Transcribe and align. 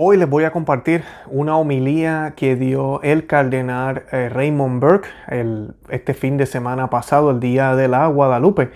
Hoy 0.00 0.16
les 0.16 0.30
voy 0.30 0.44
a 0.44 0.52
compartir 0.52 1.02
una 1.26 1.56
homilía 1.56 2.34
que 2.36 2.54
dio 2.54 3.02
el 3.02 3.26
cardenal 3.26 4.04
eh, 4.12 4.28
Raymond 4.28 4.80
Burke 4.80 5.08
este 5.88 6.14
fin 6.14 6.36
de 6.36 6.46
semana 6.46 6.88
pasado, 6.88 7.32
el 7.32 7.40
día 7.40 7.74
de 7.74 7.88
la 7.88 8.06
Guadalupe. 8.06 8.70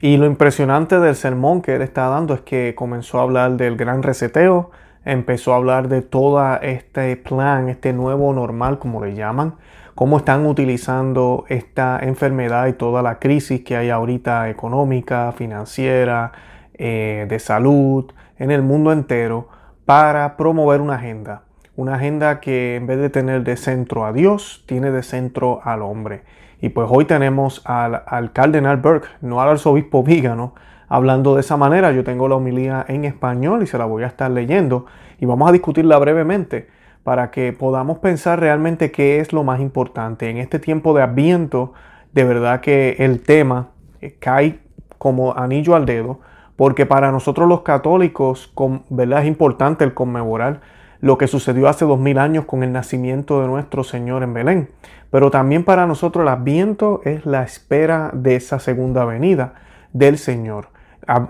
Y 0.00 0.18
lo 0.18 0.26
impresionante 0.26 1.00
del 1.00 1.16
sermón 1.16 1.62
que 1.62 1.74
él 1.74 1.82
está 1.82 2.06
dando 2.06 2.32
es 2.32 2.42
que 2.42 2.76
comenzó 2.76 3.18
a 3.18 3.22
hablar 3.22 3.56
del 3.56 3.76
gran 3.76 4.04
reseteo, 4.04 4.70
empezó 5.04 5.52
a 5.52 5.56
hablar 5.56 5.88
de 5.88 6.00
todo 6.00 6.60
este 6.60 7.16
plan, 7.16 7.68
este 7.68 7.92
nuevo 7.92 8.32
normal, 8.32 8.78
como 8.78 9.04
le 9.04 9.16
llaman, 9.16 9.56
cómo 9.96 10.18
están 10.18 10.46
utilizando 10.46 11.44
esta 11.48 11.98
enfermedad 12.00 12.68
y 12.68 12.74
toda 12.74 13.02
la 13.02 13.18
crisis 13.18 13.64
que 13.64 13.76
hay 13.76 13.90
ahorita 13.90 14.48
económica, 14.48 15.32
financiera, 15.32 16.30
eh, 16.74 17.26
de 17.28 17.40
salud 17.40 18.12
en 18.36 18.52
el 18.52 18.62
mundo 18.62 18.92
entero 18.92 19.57
para 19.88 20.36
promover 20.36 20.82
una 20.82 20.96
agenda. 20.96 21.44
Una 21.74 21.94
agenda 21.94 22.40
que 22.40 22.76
en 22.76 22.86
vez 22.86 22.98
de 22.98 23.08
tener 23.08 23.42
de 23.42 23.56
centro 23.56 24.04
a 24.04 24.12
Dios, 24.12 24.62
tiene 24.66 24.90
de 24.90 25.02
centro 25.02 25.60
al 25.64 25.80
hombre. 25.80 26.24
Y 26.60 26.68
pues 26.68 26.88
hoy 26.90 27.06
tenemos 27.06 27.62
al, 27.64 28.02
al 28.06 28.34
cardenal 28.34 28.76
Burke, 28.76 29.08
no 29.22 29.40
al 29.40 29.48
arzobispo 29.48 30.02
Vígano, 30.04 30.54
hablando 30.90 31.34
de 31.36 31.40
esa 31.40 31.56
manera. 31.56 31.90
Yo 31.92 32.04
tengo 32.04 32.28
la 32.28 32.34
homilía 32.34 32.84
en 32.86 33.06
español 33.06 33.62
y 33.62 33.66
se 33.66 33.78
la 33.78 33.86
voy 33.86 34.02
a 34.02 34.08
estar 34.08 34.30
leyendo 34.30 34.84
y 35.20 35.24
vamos 35.24 35.48
a 35.48 35.52
discutirla 35.52 35.96
brevemente 35.98 36.68
para 37.02 37.30
que 37.30 37.54
podamos 37.54 37.96
pensar 37.96 38.40
realmente 38.40 38.90
qué 38.90 39.20
es 39.20 39.32
lo 39.32 39.42
más 39.42 39.58
importante. 39.58 40.28
En 40.28 40.36
este 40.36 40.58
tiempo 40.58 40.92
de 40.92 41.00
adviento, 41.00 41.72
de 42.12 42.24
verdad 42.24 42.60
que 42.60 42.96
el 42.98 43.22
tema 43.22 43.68
eh, 44.02 44.16
cae 44.20 44.58
como 44.98 45.34
anillo 45.34 45.74
al 45.74 45.86
dedo 45.86 46.20
porque 46.58 46.86
para 46.86 47.12
nosotros 47.12 47.48
los 47.48 47.60
católicos 47.60 48.52
¿verdad? 48.90 49.22
es 49.22 49.28
importante 49.28 49.84
el 49.84 49.94
conmemorar 49.94 50.60
lo 51.00 51.16
que 51.16 51.28
sucedió 51.28 51.68
hace 51.68 51.84
dos 51.84 52.00
mil 52.00 52.18
años 52.18 52.46
con 52.46 52.64
el 52.64 52.72
nacimiento 52.72 53.40
de 53.40 53.46
nuestro 53.46 53.84
Señor 53.84 54.24
en 54.24 54.34
Belén. 54.34 54.68
Pero 55.12 55.30
también 55.30 55.62
para 55.62 55.86
nosotros 55.86 56.22
el 56.22 56.28
Adviento 56.28 57.00
es 57.04 57.24
la 57.24 57.44
espera 57.44 58.10
de 58.12 58.34
esa 58.34 58.58
segunda 58.58 59.04
venida 59.04 59.54
del 59.92 60.18
Señor. 60.18 60.70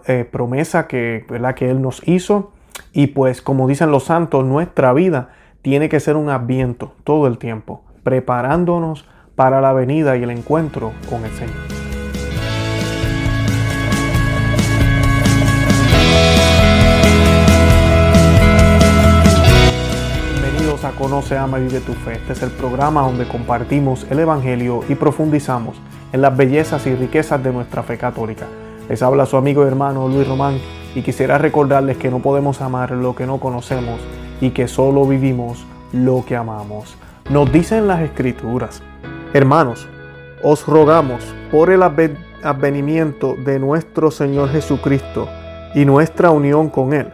Eh, 0.07 0.25
promesa 0.25 0.87
que, 0.87 1.27
¿verdad? 1.29 1.55
que 1.55 1.71
Él 1.71 1.83
nos 1.83 2.01
hizo 2.09 2.53
y 2.95 3.09
pues 3.09 3.43
como 3.43 3.69
dicen 3.69 3.91
los 3.91 4.05
santos, 4.05 4.47
nuestra 4.47 4.95
vida 4.95 5.29
tiene 5.61 5.91
que 5.91 6.01
ser 6.01 6.17
un 6.17 6.31
Adviento 6.31 6.95
todo 7.05 7.27
el 7.27 7.37
tiempo, 7.37 7.83
preparándonos 8.03 9.07
para 9.37 9.61
la 9.61 9.75
venida 9.75 10.17
y 10.17 10.23
el 10.23 10.31
encuentro 10.31 10.93
con 11.11 11.23
el 11.27 11.31
Señor. 11.33 11.78
Conoce, 20.93 21.37
Ama 21.37 21.61
y 21.61 21.69
de 21.69 21.81
tu 21.81 21.93
Fe. 21.93 22.13
Este 22.13 22.33
es 22.33 22.43
el 22.43 22.51
programa 22.51 23.03
donde 23.03 23.27
compartimos 23.27 24.07
el 24.11 24.21
Evangelio 24.21 24.81
y 24.89 24.95
profundizamos 24.95 25.77
en 26.13 26.23
las 26.23 26.37
bellezas 26.37 26.87
y 26.87 26.95
riquezas 26.95 27.43
de 27.43 27.53
nuestra 27.53 27.83
fe 27.83 27.99
católica. 27.99 28.47
Les 28.89 29.03
habla 29.03 29.27
su 29.27 29.37
amigo 29.37 29.65
y 29.65 29.69
hermano 29.69 30.09
Luis 30.09 30.27
Román 30.27 30.59
y 30.95 31.03
quisiera 31.03 31.39
recordarles 31.39 31.99
que 31.99 32.11
no 32.11 32.21
podemos 32.21 32.61
amar 32.61 32.93
lo 32.93 33.15
que 33.15 33.27
no 33.27 33.39
conocemos 33.39 34.01
y 34.41 34.51
que 34.51 34.69
solo 34.69 35.05
vivimos 35.05 35.67
lo 35.93 36.25
que 36.27 36.37
amamos. 36.37 36.97
Nos 37.31 37.53
dicen 37.53 37.87
las 37.87 38.01
escrituras, 38.01 38.83
hermanos, 39.35 39.87
os 40.43 40.67
rogamos 40.67 41.23
por 41.51 41.71
el 41.71 41.83
advenimiento 41.83 43.35
de 43.45 43.59
nuestro 43.59 44.11
Señor 44.11 44.51
Jesucristo 44.51 45.29
y 45.75 45.85
nuestra 45.85 46.31
unión 46.31 46.71
con 46.71 46.95
Él, 46.95 47.13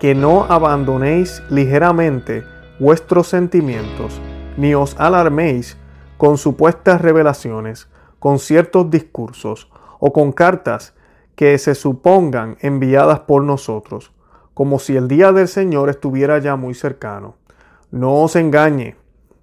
que 0.00 0.14
no 0.14 0.44
abandonéis 0.48 1.42
ligeramente 1.50 2.42
vuestros 2.78 3.28
sentimientos, 3.28 4.20
ni 4.56 4.74
os 4.74 4.98
alarméis 4.98 5.76
con 6.16 6.38
supuestas 6.38 7.00
revelaciones, 7.00 7.88
con 8.18 8.38
ciertos 8.38 8.90
discursos 8.90 9.70
o 10.00 10.12
con 10.12 10.32
cartas 10.32 10.94
que 11.36 11.58
se 11.58 11.74
supongan 11.74 12.56
enviadas 12.60 13.20
por 13.20 13.42
nosotros, 13.42 14.12
como 14.54 14.78
si 14.78 14.96
el 14.96 15.08
día 15.08 15.32
del 15.32 15.48
Señor 15.48 15.88
estuviera 15.88 16.38
ya 16.38 16.56
muy 16.56 16.74
cercano. 16.74 17.36
No 17.90 18.22
os 18.22 18.36
engañe 18.36 18.96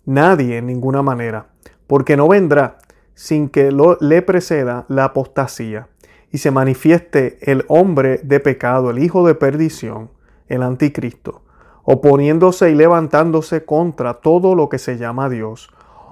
nadie 0.05 0.57
en 0.57 0.67
ninguna 0.67 1.01
manera, 1.01 1.47
porque 1.87 2.17
no 2.17 2.27
vendrá 2.27 2.77
sin 3.13 3.49
que 3.49 3.71
le 3.99 4.21
preceda 4.21 4.85
la 4.87 5.05
apostasía 5.05 5.87
y 6.31 6.37
se 6.37 6.51
manifieste 6.51 7.37
el 7.41 7.65
hombre 7.67 8.19
de 8.23 8.39
pecado, 8.39 8.89
el 8.89 8.99
hijo 8.99 9.27
de 9.27 9.35
perdición, 9.35 10.09
el 10.47 10.63
anticristo 10.63 11.40
oponiéndose 11.83 12.69
y 12.71 12.75
levantándose 12.75 13.65
contra 13.65 14.15
todo 14.15 14.55
lo 14.55 14.69
que 14.69 14.79
se 14.79 14.97
llama 14.97 15.29
Dios 15.29 15.69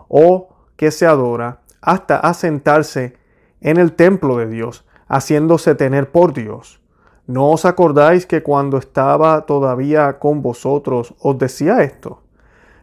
o 0.08 0.50
que 0.76 0.92
se 0.92 1.06
adora, 1.06 1.60
hasta 1.82 2.18
asentarse 2.18 3.16
en 3.62 3.78
el 3.78 3.94
templo 3.94 4.38
de 4.38 4.48
Dios, 4.48 4.86
haciéndose 5.08 5.76
tener 5.76 6.12
por 6.12 6.34
Dios. 6.34 6.80
¿No 7.28 7.52
os 7.52 7.66
acordáis 7.66 8.26
que 8.26 8.42
cuando 8.42 8.78
estaba 8.78 9.46
todavía 9.46 10.18
con 10.20 10.42
vosotros 10.42 11.14
os 11.20 11.38
decía 11.38 11.84
esto? 11.84 12.24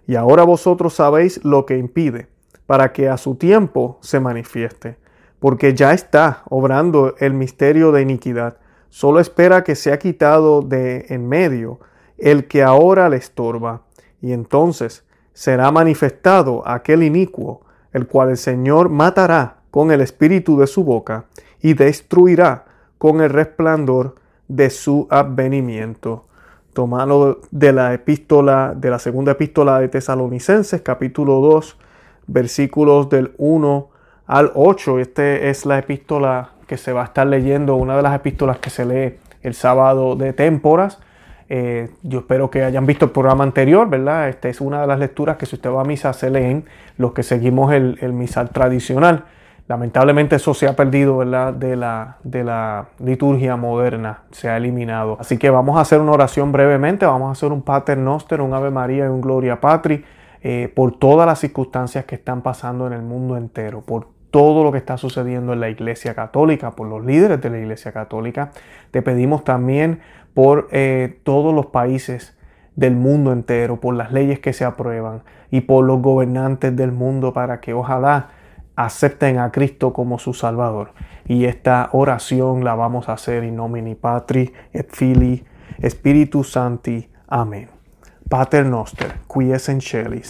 Y 0.07 0.15
ahora 0.15 0.45
vosotros 0.45 0.95
sabéis 0.95 1.45
lo 1.45 1.67
que 1.67 1.79
impide, 1.79 2.29
para 2.67 2.93
que 2.93 3.09
a 3.09 3.17
su 3.17 3.35
tiempo 3.35 3.99
se 4.03 4.21
manifieste, 4.21 4.99
porque 5.41 5.75
ya 5.75 5.93
está 5.93 6.43
obrando 6.49 7.17
el 7.19 7.33
misterio 7.33 7.91
de 7.91 8.03
iniquidad, 8.03 8.59
solo 8.89 9.19
espera 9.19 9.65
que 9.65 9.75
sea 9.75 9.99
quitado 9.99 10.63
de 10.63 11.07
en 11.09 11.29
medio, 11.29 11.81
el 12.19 12.47
que 12.47 12.63
ahora 12.63 13.09
le 13.09 13.17
estorba, 13.17 13.83
y 14.21 14.33
entonces 14.33 15.05
será 15.33 15.71
manifestado 15.71 16.67
aquel 16.67 17.03
inicuo, 17.03 17.63
el 17.93 18.07
cual 18.07 18.31
el 18.31 18.37
Señor 18.37 18.89
matará 18.89 19.57
con 19.71 19.91
el 19.91 20.01
espíritu 20.01 20.59
de 20.59 20.67
su 20.67 20.85
boca 20.85 21.27
y 21.61 21.75
destruirá 21.75 22.65
con 22.99 23.21
el 23.21 23.31
resplandor 23.31 24.15
de 24.49 24.71
su 24.71 25.07
advenimiento. 25.11 26.25
Tomado 26.73 27.41
de 27.51 27.73
la 27.73 27.95
epístola, 27.95 28.75
de 28.77 28.91
la 28.91 28.99
segunda 28.99 29.33
epístola 29.33 29.81
de 29.81 29.89
Tesalonicenses, 29.89 30.83
capítulo 30.83 31.41
2, 31.41 31.79
versículos 32.27 33.09
del 33.09 33.35
1 33.39 33.89
al 34.27 34.53
8. 34.55 34.99
Esta 34.99 35.35
es 35.37 35.67
la 35.67 35.79
epístola 35.79 36.51
que 36.67 36.77
se 36.77 36.93
va 36.93 37.03
a 37.03 37.05
estar 37.07 37.27
leyendo, 37.27 37.77
una 37.77 37.97
de 37.97 38.03
las 38.03 38.15
epístolas 38.15 38.59
que 38.59 38.71
se 38.71 38.85
lee 38.85 39.19
el 39.43 39.55
sábado 39.55 40.17
de 40.17 40.33
témporas. 40.33 40.99
Eh, 41.49 41.91
yo 42.03 42.21
espero 42.21 42.51
que 42.51 42.65
hayan 42.65 42.87
visto 42.87 43.05
el 43.05 43.11
programa 43.13 43.45
anterior, 43.45 43.89
¿verdad? 43.89 44.29
Esta 44.29 44.49
es 44.49 44.61
una 44.61 44.81
de 44.81 44.87
las 44.87 44.99
lecturas 44.99 45.37
que 45.37 45.47
si 45.47 45.57
usted 45.57 45.71
va 45.71 45.83
a 45.83 45.85
misa 45.85 46.13
se 46.13 46.31
leen 46.31 46.65
los 46.99 47.13
que 47.13 47.23
seguimos 47.23 47.73
el, 47.73 48.13
misal 48.13 48.51
tradicional. 48.51 49.25
Lamentablemente 49.69 50.37
eso 50.37 50.55
se 50.55 50.69
ha 50.69 50.77
perdido, 50.77 51.19
¿verdad? 51.19 51.53
De 51.53 51.77
la, 51.77 52.19
de 52.23 52.45
la 52.45 52.87
liturgia 52.99 53.57
moderna, 53.57 54.23
se 54.31 54.49
ha 54.49 54.57
eliminado. 54.57 55.17
Así 55.21 55.39
que 55.39 55.51
vamos 55.51 55.77
a 55.77 55.81
hacer 55.81 56.01
una 56.01 56.13
oración 56.13 56.53
brevemente, 56.53 57.07
vamos 57.07 57.29
a 57.29 57.33
hacer 57.33 57.53
un 57.53 57.63
Pater 57.63 57.99
Noster, 57.99 58.41
un 58.41 58.55
Ave 58.55 58.71
María 58.71 59.07
y 59.07 59.09
un 59.09 59.21
Gloria 59.21 59.61
Patri, 59.61 60.05
eh, 60.43 60.73
por 60.75 60.99
todas 60.99 61.27
las 61.27 61.41
circunstancias 61.41 62.05
que 62.05 62.15
están 62.15 62.43
pasando 62.43 62.87
en 62.87 62.93
el 62.93 63.03
mundo 63.03 63.37
entero, 63.37 63.81
por 63.81 64.16
todo 64.31 64.65
lo 64.65 64.73
que 64.73 64.79
está 64.79 64.97
sucediendo 64.97 65.53
en 65.53 65.61
la 65.61 65.69
Iglesia 65.69 66.15
Católica, 66.15 66.73
por 66.73 66.89
los 66.89 67.05
líderes 67.05 67.41
de 67.41 67.51
la 67.51 67.59
Iglesia 67.59 67.93
Católica. 67.93 68.51
Te 68.91 69.03
pedimos 69.03 69.45
también 69.45 70.01
por 70.35 70.69
eh, 70.73 71.19
todos 71.23 71.55
los 71.55 71.67
países 71.67 72.37
del 72.75 72.95
mundo 72.95 73.33
entero, 73.33 73.81
por 73.81 73.95
las 73.95 74.13
leyes 74.13 74.39
que 74.39 74.53
se 74.53 74.65
aprueban 74.65 75.23
y 75.51 75.63
por 75.63 75.85
los 75.85 76.03
gobernantes 76.03 76.77
del 76.77 76.93
mundo 76.93 77.33
para 77.33 77.61
que 77.61 77.73
ojalá 77.73 78.29
acepten 78.77 79.39
a 79.39 79.51
Cristo 79.51 79.93
como 79.93 80.19
su 80.19 80.35
Salvador. 80.35 80.93
Y 81.25 81.47
esta 81.47 81.89
oración 81.93 82.65
la 82.65 82.75
vamos 82.75 83.09
a 83.09 83.15
hacer 83.15 83.45
in 83.45 83.57
nomini 83.57 83.95
Patri 83.95 84.53
et 84.73 84.91
Filii 84.91 85.43
Spiritus 85.89 86.53
Santi. 86.53 87.09
Amén. 87.29 87.69
Pater 88.29 88.67
noster, 88.67 89.21
qui 89.33 89.53
es 89.53 89.69
in 89.69 89.81
celi, 89.81 90.23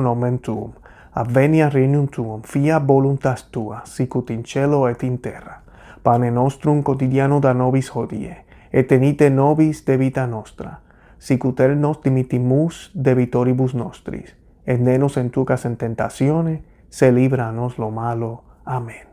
nomen 0.00 0.38
tuum, 0.38 0.72
avvenia 1.14 1.68
regnum 1.70 2.08
tuum, 2.08 2.42
fiat 2.42 2.86
voluntas 2.86 3.48
tua, 3.50 3.82
sicut 3.84 4.30
in 4.30 4.42
cielo 4.42 4.88
et 4.88 5.02
in 5.02 5.18
terra. 5.18 5.62
Pane 6.02 6.30
nostrum 6.30 6.82
quotidiano 6.82 7.40
da 7.40 7.52
nobis 7.52 7.88
hodie, 7.94 8.36
etenite 8.72 9.30
nobis 9.30 9.84
de 9.84 9.96
vita 9.96 10.26
nostra, 10.26 10.80
sicuter 11.18 11.76
nos 11.76 12.02
dimitimus 12.02 12.90
de 12.94 13.14
vitoribus 13.14 13.74
nostris, 13.74 14.34
et 14.66 14.80
nenos 14.80 15.16
entucas 15.16 15.64
en 15.64 15.76
tentaciones, 15.76 16.60
se 16.90 17.12
libranos 17.12 17.78
lo 17.78 17.90
malo. 17.90 18.44
Amén. 18.64 19.06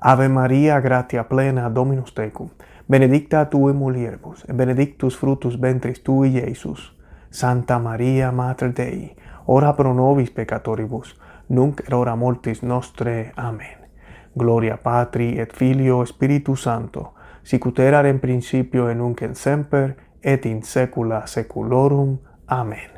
Ave 0.00 0.28
María, 0.28 0.80
gratia 0.80 1.28
plena, 1.28 1.70
Dominus 1.70 2.14
tecum, 2.14 2.48
benedicta 2.88 3.44
tu 3.50 3.68
in 3.68 3.76
mulieribus, 3.76 4.44
et 4.48 4.56
benedictus 4.56 5.16
fructus 5.16 5.60
ventris 5.60 6.02
tui, 6.02 6.34
Iesus. 6.34 6.96
Santa 7.30 7.78
María, 7.78 8.32
Mater 8.32 8.72
Dei, 8.72 9.16
ora 9.46 9.72
pro 9.76 9.92
nobis 9.92 10.30
peccatoribus, 10.30 11.18
nunc 11.48 11.80
et 11.80 11.92
hora 11.92 12.16
mortis 12.16 12.62
nostre. 12.62 13.32
Amén. 13.36 13.88
Gloria 14.36 14.76
Patri 14.76 15.38
et 15.38 15.52
Filio 15.52 16.04
Spiritus 16.04 16.62
Santo, 16.62 17.14
sicut 17.42 17.78
erat 17.78 18.06
in 18.06 18.20
principio 18.20 18.90
et 18.90 18.96
nunc 18.96 19.22
et 19.22 19.34
semper 19.34 19.96
et 20.22 20.46
in 20.46 20.62
secula 20.62 21.26
seculorum. 21.26 22.18
Amén. 22.46 22.90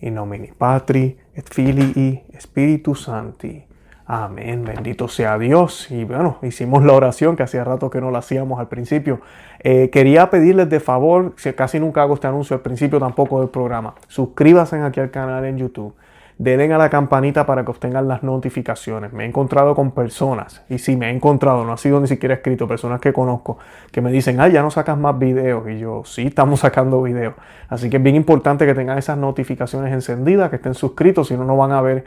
In 0.00 0.14
nomine 0.14 0.52
Patri, 0.56 1.16
et 1.38 1.48
Filii, 1.54 2.24
Spiritus 2.40 3.04
Sancti. 3.04 3.64
Amén, 4.06 4.64
bendito 4.64 5.06
sea 5.06 5.38
Dios. 5.38 5.88
Y 5.90 6.04
bueno, 6.04 6.38
hicimos 6.42 6.84
la 6.84 6.94
oración 6.94 7.36
que 7.36 7.44
hacía 7.44 7.62
rato 7.62 7.90
que 7.90 8.00
no 8.00 8.10
la 8.10 8.18
hacíamos 8.18 8.58
al 8.58 8.66
principio. 8.68 9.20
Eh, 9.60 9.90
quería 9.90 10.30
pedirles 10.30 10.68
de 10.68 10.80
favor, 10.80 11.34
si 11.36 11.52
casi 11.52 11.78
nunca 11.78 12.02
hago 12.02 12.14
este 12.14 12.26
anuncio 12.26 12.56
al 12.56 12.62
principio 12.62 12.98
tampoco 12.98 13.40
del 13.40 13.50
programa, 13.50 13.94
suscríbanse 14.08 14.80
aquí 14.80 14.98
al 14.98 15.10
canal 15.10 15.44
en 15.44 15.58
YouTube. 15.58 15.94
Denle 16.38 16.72
a 16.72 16.78
la 16.78 16.88
campanita 16.88 17.44
para 17.46 17.64
que 17.64 17.72
obtengan 17.72 18.06
las 18.06 18.22
notificaciones. 18.22 19.12
Me 19.12 19.24
he 19.24 19.26
encontrado 19.26 19.74
con 19.74 19.90
personas, 19.90 20.62
y 20.68 20.78
sí, 20.78 20.96
me 20.96 21.08
he 21.08 21.10
encontrado, 21.10 21.64
no 21.64 21.72
ha 21.72 21.76
sido 21.76 22.00
ni 22.00 22.06
siquiera 22.06 22.36
escrito, 22.36 22.68
personas 22.68 23.00
que 23.00 23.12
conozco, 23.12 23.58
que 23.90 24.00
me 24.00 24.12
dicen, 24.12 24.40
ay, 24.40 24.52
ya 24.52 24.62
no 24.62 24.70
sacas 24.70 24.96
más 24.96 25.18
videos. 25.18 25.68
Y 25.68 25.80
yo, 25.80 26.02
sí, 26.04 26.28
estamos 26.28 26.60
sacando 26.60 27.02
videos. 27.02 27.34
Así 27.68 27.90
que 27.90 27.96
es 27.96 28.02
bien 28.02 28.14
importante 28.14 28.66
que 28.66 28.74
tengan 28.74 28.98
esas 28.98 29.18
notificaciones 29.18 29.92
encendidas, 29.92 30.48
que 30.48 30.56
estén 30.56 30.74
suscritos, 30.74 31.26
si 31.26 31.36
no, 31.36 31.44
no 31.44 31.56
van 31.56 31.72
a 31.72 31.80
ver 31.80 32.04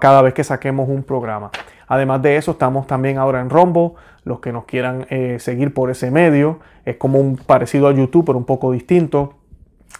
cada 0.00 0.22
vez 0.22 0.32
que 0.32 0.44
saquemos 0.44 0.88
un 0.88 1.02
programa. 1.02 1.50
Además 1.88 2.22
de 2.22 2.36
eso, 2.36 2.52
estamos 2.52 2.86
también 2.86 3.18
ahora 3.18 3.40
en 3.40 3.50
Rombo. 3.50 3.96
Los 4.24 4.40
que 4.40 4.52
nos 4.52 4.64
quieran 4.64 5.06
eh, 5.10 5.38
seguir 5.38 5.74
por 5.74 5.90
ese 5.90 6.10
medio, 6.10 6.60
es 6.84 6.96
como 6.96 7.18
un 7.18 7.36
parecido 7.36 7.88
a 7.88 7.92
YouTube, 7.92 8.26
pero 8.26 8.38
un 8.38 8.44
poco 8.44 8.72
distinto. 8.72 9.34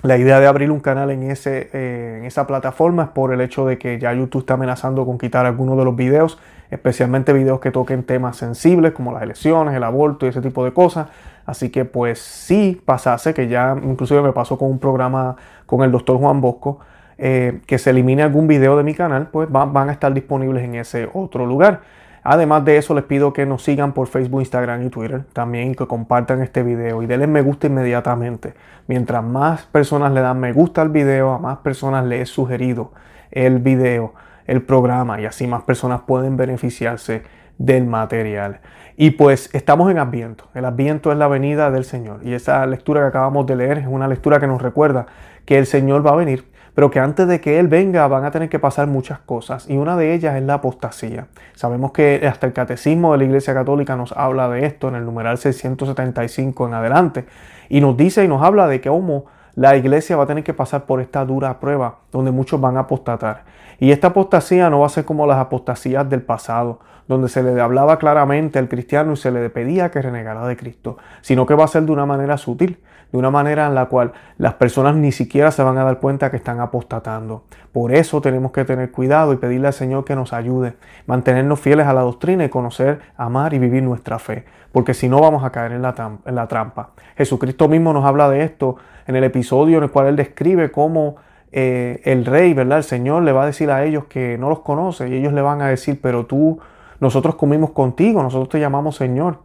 La 0.02 0.18
idea 0.18 0.40
de 0.40 0.46
abrir 0.46 0.70
un 0.70 0.80
canal 0.80 1.10
en, 1.10 1.22
ese, 1.30 1.70
eh, 1.72 2.16
en 2.18 2.24
esa 2.26 2.46
plataforma 2.46 3.04
es 3.04 3.08
por 3.08 3.32
el 3.32 3.40
hecho 3.40 3.66
de 3.66 3.78
que 3.78 3.98
ya 3.98 4.12
YouTube 4.12 4.40
está 4.40 4.54
amenazando 4.54 5.06
con 5.06 5.18
quitar 5.18 5.46
algunos 5.46 5.78
de 5.78 5.84
los 5.84 5.96
videos, 5.96 6.38
especialmente 6.70 7.32
videos 7.32 7.60
que 7.60 7.70
toquen 7.70 8.02
temas 8.02 8.36
sensibles 8.36 8.92
como 8.92 9.12
las 9.12 9.22
elecciones, 9.22 9.74
el 9.74 9.82
aborto 9.82 10.26
y 10.26 10.28
ese 10.28 10.42
tipo 10.42 10.64
de 10.64 10.72
cosas. 10.72 11.08
Así 11.46 11.70
que 11.70 11.84
pues 11.84 12.18
sí 12.18 12.80
pasase, 12.84 13.32
que 13.32 13.48
ya 13.48 13.76
inclusive 13.82 14.20
me 14.20 14.32
pasó 14.32 14.58
con 14.58 14.70
un 14.70 14.78
programa 14.78 15.36
con 15.64 15.82
el 15.82 15.92
doctor 15.92 16.18
Juan 16.18 16.40
Bosco, 16.40 16.80
eh, 17.18 17.60
que 17.66 17.78
se 17.78 17.90
elimine 17.90 18.22
algún 18.22 18.46
video 18.46 18.76
de 18.76 18.82
mi 18.82 18.94
canal, 18.94 19.28
pues 19.28 19.50
van, 19.50 19.88
a 19.88 19.92
estar 19.92 20.12
disponibles 20.12 20.64
en 20.64 20.74
ese 20.74 21.08
otro 21.14 21.46
lugar. 21.46 21.80
Además 22.28 22.64
de 22.64 22.76
eso, 22.76 22.92
les 22.92 23.04
pido 23.04 23.32
que 23.32 23.46
nos 23.46 23.62
sigan 23.62 23.92
por 23.92 24.08
Facebook, 24.08 24.40
Instagram 24.40 24.84
y 24.84 24.90
Twitter 24.90 25.22
también 25.32 25.76
que 25.76 25.86
compartan 25.86 26.42
este 26.42 26.64
video 26.64 27.00
y 27.00 27.06
denle 27.06 27.28
me 27.28 27.40
gusta 27.40 27.68
inmediatamente. 27.68 28.54
Mientras 28.88 29.22
más 29.22 29.66
personas 29.66 30.10
le 30.10 30.22
dan 30.22 30.40
me 30.40 30.52
gusta 30.52 30.82
al 30.82 30.88
video, 30.88 31.34
a 31.34 31.38
más 31.38 31.58
personas 31.58 32.04
le 32.04 32.20
he 32.20 32.26
sugerido 32.26 32.90
el 33.30 33.60
video, 33.60 34.12
el 34.48 34.62
programa 34.62 35.20
y 35.20 35.24
así 35.24 35.46
más 35.46 35.62
personas 35.62 36.00
pueden 36.00 36.36
beneficiarse 36.36 37.22
del 37.58 37.86
material. 37.86 38.58
Y 38.96 39.10
pues 39.10 39.48
estamos 39.54 39.88
en 39.92 39.98
Adviento. 39.98 40.48
El 40.54 40.64
Adviento 40.64 41.12
es 41.12 41.18
la 41.18 41.28
venida 41.28 41.70
del 41.70 41.84
Señor. 41.84 42.22
Y 42.24 42.32
esa 42.34 42.66
lectura 42.66 43.02
que 43.02 43.06
acabamos 43.06 43.46
de 43.46 43.54
leer 43.54 43.78
es 43.78 43.86
una 43.86 44.08
lectura 44.08 44.40
que 44.40 44.48
nos 44.48 44.60
recuerda 44.60 45.06
que 45.44 45.58
el 45.58 45.66
Señor 45.66 46.04
va 46.04 46.10
a 46.10 46.16
venir 46.16 46.44
pero 46.76 46.90
que 46.90 47.00
antes 47.00 47.26
de 47.26 47.40
que 47.40 47.58
Él 47.58 47.68
venga 47.68 48.06
van 48.06 48.26
a 48.26 48.30
tener 48.30 48.50
que 48.50 48.58
pasar 48.58 48.86
muchas 48.86 49.18
cosas 49.20 49.66
y 49.66 49.78
una 49.78 49.96
de 49.96 50.12
ellas 50.12 50.36
es 50.36 50.42
la 50.42 50.54
apostasía. 50.54 51.26
Sabemos 51.54 51.90
que 51.92 52.20
hasta 52.30 52.46
el 52.46 52.52
catecismo 52.52 53.12
de 53.12 53.18
la 53.18 53.24
Iglesia 53.24 53.54
Católica 53.54 53.96
nos 53.96 54.12
habla 54.12 54.50
de 54.50 54.66
esto 54.66 54.88
en 54.88 54.96
el 54.96 55.06
numeral 55.06 55.38
675 55.38 56.66
en 56.66 56.74
adelante 56.74 57.24
y 57.70 57.80
nos 57.80 57.96
dice 57.96 58.24
y 58.24 58.28
nos 58.28 58.42
habla 58.42 58.68
de 58.68 58.82
que 58.82 58.90
cómo 58.90 59.24
la 59.54 59.74
iglesia 59.74 60.18
va 60.18 60.24
a 60.24 60.26
tener 60.26 60.44
que 60.44 60.52
pasar 60.52 60.84
por 60.84 61.00
esta 61.00 61.24
dura 61.24 61.60
prueba 61.60 62.00
donde 62.12 62.30
muchos 62.30 62.60
van 62.60 62.76
a 62.76 62.80
apostatar. 62.80 63.44
Y 63.80 63.90
esta 63.90 64.08
apostasía 64.08 64.68
no 64.68 64.80
va 64.80 64.86
a 64.86 64.90
ser 64.90 65.06
como 65.06 65.26
las 65.26 65.38
apostasías 65.38 66.06
del 66.10 66.20
pasado, 66.20 66.80
donde 67.08 67.30
se 67.30 67.42
le 67.42 67.58
hablaba 67.58 67.98
claramente 67.98 68.58
al 68.58 68.68
cristiano 68.68 69.14
y 69.14 69.16
se 69.16 69.30
le 69.30 69.48
pedía 69.48 69.90
que 69.90 70.02
renegara 70.02 70.46
de 70.46 70.58
Cristo, 70.58 70.98
sino 71.22 71.46
que 71.46 71.54
va 71.54 71.64
a 71.64 71.68
ser 71.68 71.84
de 71.84 71.92
una 71.92 72.04
manera 72.04 72.36
sutil, 72.36 72.80
de 73.12 73.18
una 73.18 73.30
manera 73.30 73.66
en 73.66 73.74
la 73.74 73.86
cual 73.86 74.12
las 74.38 74.54
personas 74.54 74.96
ni 74.96 75.12
siquiera 75.12 75.50
se 75.50 75.62
van 75.62 75.78
a 75.78 75.84
dar 75.84 75.98
cuenta 75.98 76.30
que 76.30 76.36
están 76.36 76.60
apostatando. 76.60 77.44
Por 77.72 77.94
eso 77.94 78.20
tenemos 78.20 78.52
que 78.52 78.64
tener 78.64 78.90
cuidado 78.90 79.32
y 79.32 79.36
pedirle 79.36 79.68
al 79.68 79.72
Señor 79.72 80.04
que 80.04 80.16
nos 80.16 80.32
ayude, 80.32 80.74
mantenernos 81.06 81.60
fieles 81.60 81.86
a 81.86 81.92
la 81.92 82.00
doctrina 82.00 82.44
y 82.44 82.48
conocer, 82.48 83.00
amar 83.16 83.54
y 83.54 83.58
vivir 83.58 83.82
nuestra 83.82 84.18
fe, 84.18 84.44
porque 84.72 84.94
si 84.94 85.08
no 85.08 85.20
vamos 85.20 85.44
a 85.44 85.50
caer 85.50 85.72
en 85.72 85.82
la, 85.82 85.94
en 86.24 86.34
la 86.34 86.46
trampa. 86.48 86.90
Jesucristo 87.16 87.68
mismo 87.68 87.92
nos 87.92 88.04
habla 88.04 88.28
de 88.28 88.42
esto 88.42 88.76
en 89.06 89.16
el 89.16 89.24
episodio 89.24 89.78
en 89.78 89.84
el 89.84 89.90
cual 89.90 90.08
él 90.08 90.16
describe 90.16 90.70
cómo 90.70 91.16
eh, 91.52 92.00
el 92.04 92.24
rey, 92.24 92.54
¿verdad? 92.54 92.78
El 92.78 92.84
Señor 92.84 93.22
le 93.22 93.32
va 93.32 93.44
a 93.44 93.46
decir 93.46 93.70
a 93.70 93.84
ellos 93.84 94.04
que 94.06 94.36
no 94.36 94.48
los 94.48 94.60
conoce 94.60 95.08
y 95.08 95.14
ellos 95.14 95.32
le 95.32 95.42
van 95.42 95.62
a 95.62 95.68
decir, 95.68 96.00
pero 96.02 96.26
tú, 96.26 96.58
nosotros 97.00 97.36
comimos 97.36 97.70
contigo, 97.70 98.22
nosotros 98.22 98.48
te 98.48 98.60
llamamos 98.60 98.96
Señor. 98.96 99.38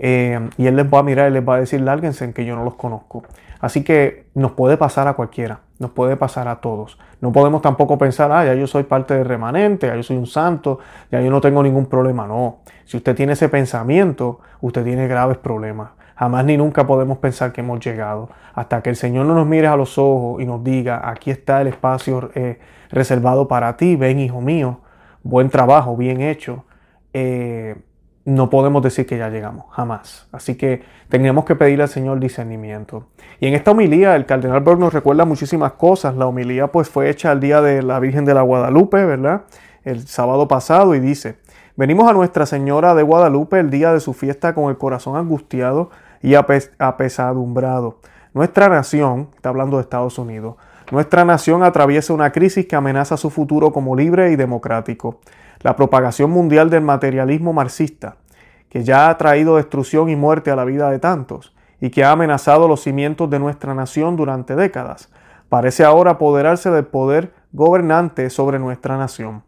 Eh, 0.00 0.48
y 0.56 0.66
Él 0.66 0.76
les 0.76 0.86
va 0.86 1.00
a 1.00 1.02
mirar 1.02 1.30
y 1.30 1.34
les 1.34 1.46
va 1.46 1.56
a 1.56 1.60
decir, 1.60 1.80
lárguense 1.80 2.24
en 2.24 2.32
que 2.32 2.44
yo 2.44 2.56
no 2.56 2.64
los 2.64 2.76
conozco. 2.76 3.24
Así 3.60 3.82
que 3.82 4.26
nos 4.34 4.52
puede 4.52 4.76
pasar 4.76 5.08
a 5.08 5.14
cualquiera, 5.14 5.60
nos 5.78 5.90
puede 5.90 6.16
pasar 6.16 6.46
a 6.46 6.60
todos. 6.60 6.98
No 7.20 7.32
podemos 7.32 7.60
tampoco 7.60 7.98
pensar, 7.98 8.30
ah, 8.30 8.44
ya 8.44 8.54
yo 8.54 8.68
soy 8.68 8.84
parte 8.84 9.14
del 9.14 9.24
remanente, 9.24 9.88
ya 9.88 9.96
yo 9.96 10.02
soy 10.04 10.16
un 10.16 10.26
santo, 10.28 10.78
ya 11.10 11.20
yo 11.20 11.30
no 11.30 11.40
tengo 11.40 11.62
ningún 11.62 11.86
problema. 11.86 12.26
No, 12.26 12.58
si 12.84 12.96
usted 12.96 13.16
tiene 13.16 13.32
ese 13.32 13.48
pensamiento, 13.48 14.38
usted 14.60 14.84
tiene 14.84 15.08
graves 15.08 15.38
problemas. 15.38 15.90
Jamás 16.14 16.44
ni 16.44 16.56
nunca 16.56 16.86
podemos 16.86 17.18
pensar 17.18 17.52
que 17.52 17.60
hemos 17.60 17.80
llegado. 17.80 18.28
Hasta 18.54 18.82
que 18.82 18.90
el 18.90 18.96
Señor 18.96 19.26
no 19.26 19.34
nos 19.34 19.46
mire 19.46 19.66
a 19.66 19.76
los 19.76 19.98
ojos 19.98 20.40
y 20.40 20.46
nos 20.46 20.62
diga, 20.62 21.08
aquí 21.08 21.30
está 21.30 21.60
el 21.60 21.68
espacio 21.68 22.30
eh, 22.34 22.58
reservado 22.90 23.46
para 23.48 23.76
ti, 23.76 23.96
ven 23.96 24.18
hijo 24.18 24.40
mío, 24.40 24.80
buen 25.22 25.48
trabajo, 25.48 25.96
bien 25.96 26.20
hecho. 26.20 26.64
Eh, 27.12 27.76
no 28.28 28.50
podemos 28.50 28.82
decir 28.82 29.06
que 29.06 29.16
ya 29.16 29.30
llegamos, 29.30 29.64
jamás. 29.70 30.28
Así 30.32 30.54
que 30.56 30.82
tendríamos 31.08 31.46
que 31.46 31.56
pedirle 31.56 31.84
al 31.84 31.88
Señor 31.88 32.20
discernimiento. 32.20 33.06
Y 33.40 33.46
en 33.46 33.54
esta 33.54 33.70
homilía, 33.70 34.16
el 34.16 34.26
cardenal 34.26 34.60
Berg 34.60 34.78
nos 34.78 34.92
recuerda 34.92 35.24
muchísimas 35.24 35.72
cosas. 35.72 36.14
La 36.14 36.26
homilía 36.26 36.66
pues 36.66 36.90
fue 36.90 37.08
hecha 37.08 37.32
el 37.32 37.40
día 37.40 37.62
de 37.62 37.82
la 37.82 37.98
Virgen 38.00 38.26
de 38.26 38.34
la 38.34 38.42
Guadalupe, 38.42 39.02
¿verdad? 39.02 39.44
El 39.82 40.06
sábado 40.06 40.46
pasado 40.46 40.94
y 40.94 41.00
dice, 41.00 41.38
venimos 41.74 42.06
a 42.06 42.12
Nuestra 42.12 42.44
Señora 42.44 42.94
de 42.94 43.02
Guadalupe 43.02 43.60
el 43.60 43.70
día 43.70 43.94
de 43.94 44.00
su 44.00 44.12
fiesta 44.12 44.54
con 44.54 44.68
el 44.68 44.76
corazón 44.76 45.16
angustiado 45.16 45.88
y 46.20 46.34
apesadumbrado. 46.34 48.00
Nuestra 48.34 48.68
nación, 48.68 49.30
está 49.36 49.48
hablando 49.48 49.78
de 49.78 49.84
Estados 49.84 50.18
Unidos, 50.18 50.56
nuestra 50.90 51.24
nación 51.24 51.62
atraviesa 51.62 52.12
una 52.12 52.30
crisis 52.30 52.66
que 52.66 52.76
amenaza 52.76 53.16
su 53.16 53.30
futuro 53.30 53.72
como 53.72 53.96
libre 53.96 54.32
y 54.32 54.36
democrático 54.36 55.20
la 55.60 55.76
propagación 55.76 56.30
mundial 56.30 56.70
del 56.70 56.82
materialismo 56.82 57.52
marxista, 57.52 58.16
que 58.68 58.84
ya 58.84 59.08
ha 59.08 59.18
traído 59.18 59.56
destrucción 59.56 60.08
y 60.08 60.16
muerte 60.16 60.50
a 60.50 60.56
la 60.56 60.64
vida 60.64 60.90
de 60.90 60.98
tantos 60.98 61.54
y 61.80 61.90
que 61.90 62.04
ha 62.04 62.12
amenazado 62.12 62.68
los 62.68 62.82
cimientos 62.82 63.30
de 63.30 63.38
nuestra 63.38 63.74
nación 63.74 64.16
durante 64.16 64.56
décadas, 64.56 65.10
parece 65.48 65.84
ahora 65.84 66.12
apoderarse 66.12 66.70
del 66.70 66.84
poder 66.84 67.32
gobernante 67.52 68.30
sobre 68.30 68.58
nuestra 68.58 68.96
nación. 68.96 69.42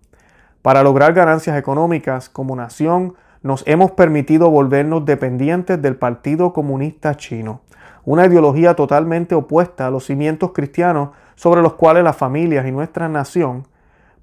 Para 0.63 0.83
lograr 0.83 1.13
ganancias 1.13 1.57
económicas 1.57 2.29
como 2.29 2.57
nación, 2.57 3.15
nos 3.43 3.67
hemos 3.67 3.93
permitido 3.93 4.51
volvernos 4.51 5.05
dependientes 5.05 5.81
del 5.81 5.97
Partido 5.97 6.53
Comunista 6.53 7.17
Chino, 7.17 7.63
una 8.05 8.27
ideología 8.27 8.75
totalmente 8.75 9.35
opuesta 9.35 9.87
a 9.87 9.91
los 9.91 10.07
cimientos 10.07 10.53
cristianos 10.53 11.11
sobre 11.35 11.63
los 11.63 11.75
cuales 11.75 12.05
las 12.05 12.17
familias 12.17 12.67
y 12.67 12.73
nuestra 12.73 13.09
nación 13.09 13.67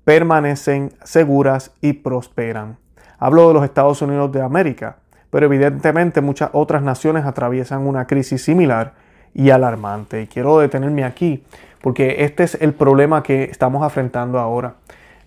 permanecen 0.08 0.94
seguras 1.04 1.74
y 1.82 1.92
prosperan. 1.92 2.78
Hablo 3.20 3.50
de 3.50 3.54
los 3.56 3.66
Estados 3.66 4.02
Unidos 4.02 4.32
de 4.32 4.42
América, 4.42 5.00
pero 5.30 5.48
evidentemente 5.48 6.22
muchas 6.22 6.50
otras 6.54 6.82
naciones 6.82 7.26
atraviesan 7.26 7.86
una 7.86 8.08
crisis 8.08 8.42
similar 8.42 8.94
y 9.34 9.50
alarmante. 9.50 10.22
Y 10.22 10.28
quiero 10.28 10.60
detenerme 10.60 11.04
aquí 11.04 11.44
porque 11.82 12.24
este 12.24 12.44
es 12.44 12.56
el 12.62 12.72
problema 12.72 13.22
que 13.22 13.44
estamos 13.44 13.84
afrontando 13.84 14.40
ahora. 14.40 14.76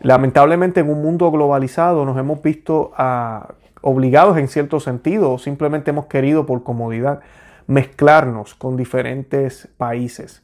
Lamentablemente 0.01 0.81
en 0.81 0.89
un 0.89 1.03
mundo 1.03 1.31
globalizado 1.31 2.07
nos 2.07 2.17
hemos 2.17 2.41
visto 2.41 2.93
ah, 2.97 3.49
obligados 3.83 4.39
en 4.39 4.49
cierto 4.49 4.81
sentido 4.81 5.33
o 5.33 5.39
simplemente 5.39 5.91
hemos 5.91 6.07
querido 6.07 6.47
por 6.47 6.63
comodidad 6.63 7.21
mezclarnos 7.67 8.55
con 8.55 8.79
diferentes 8.79 9.69
países. 9.77 10.43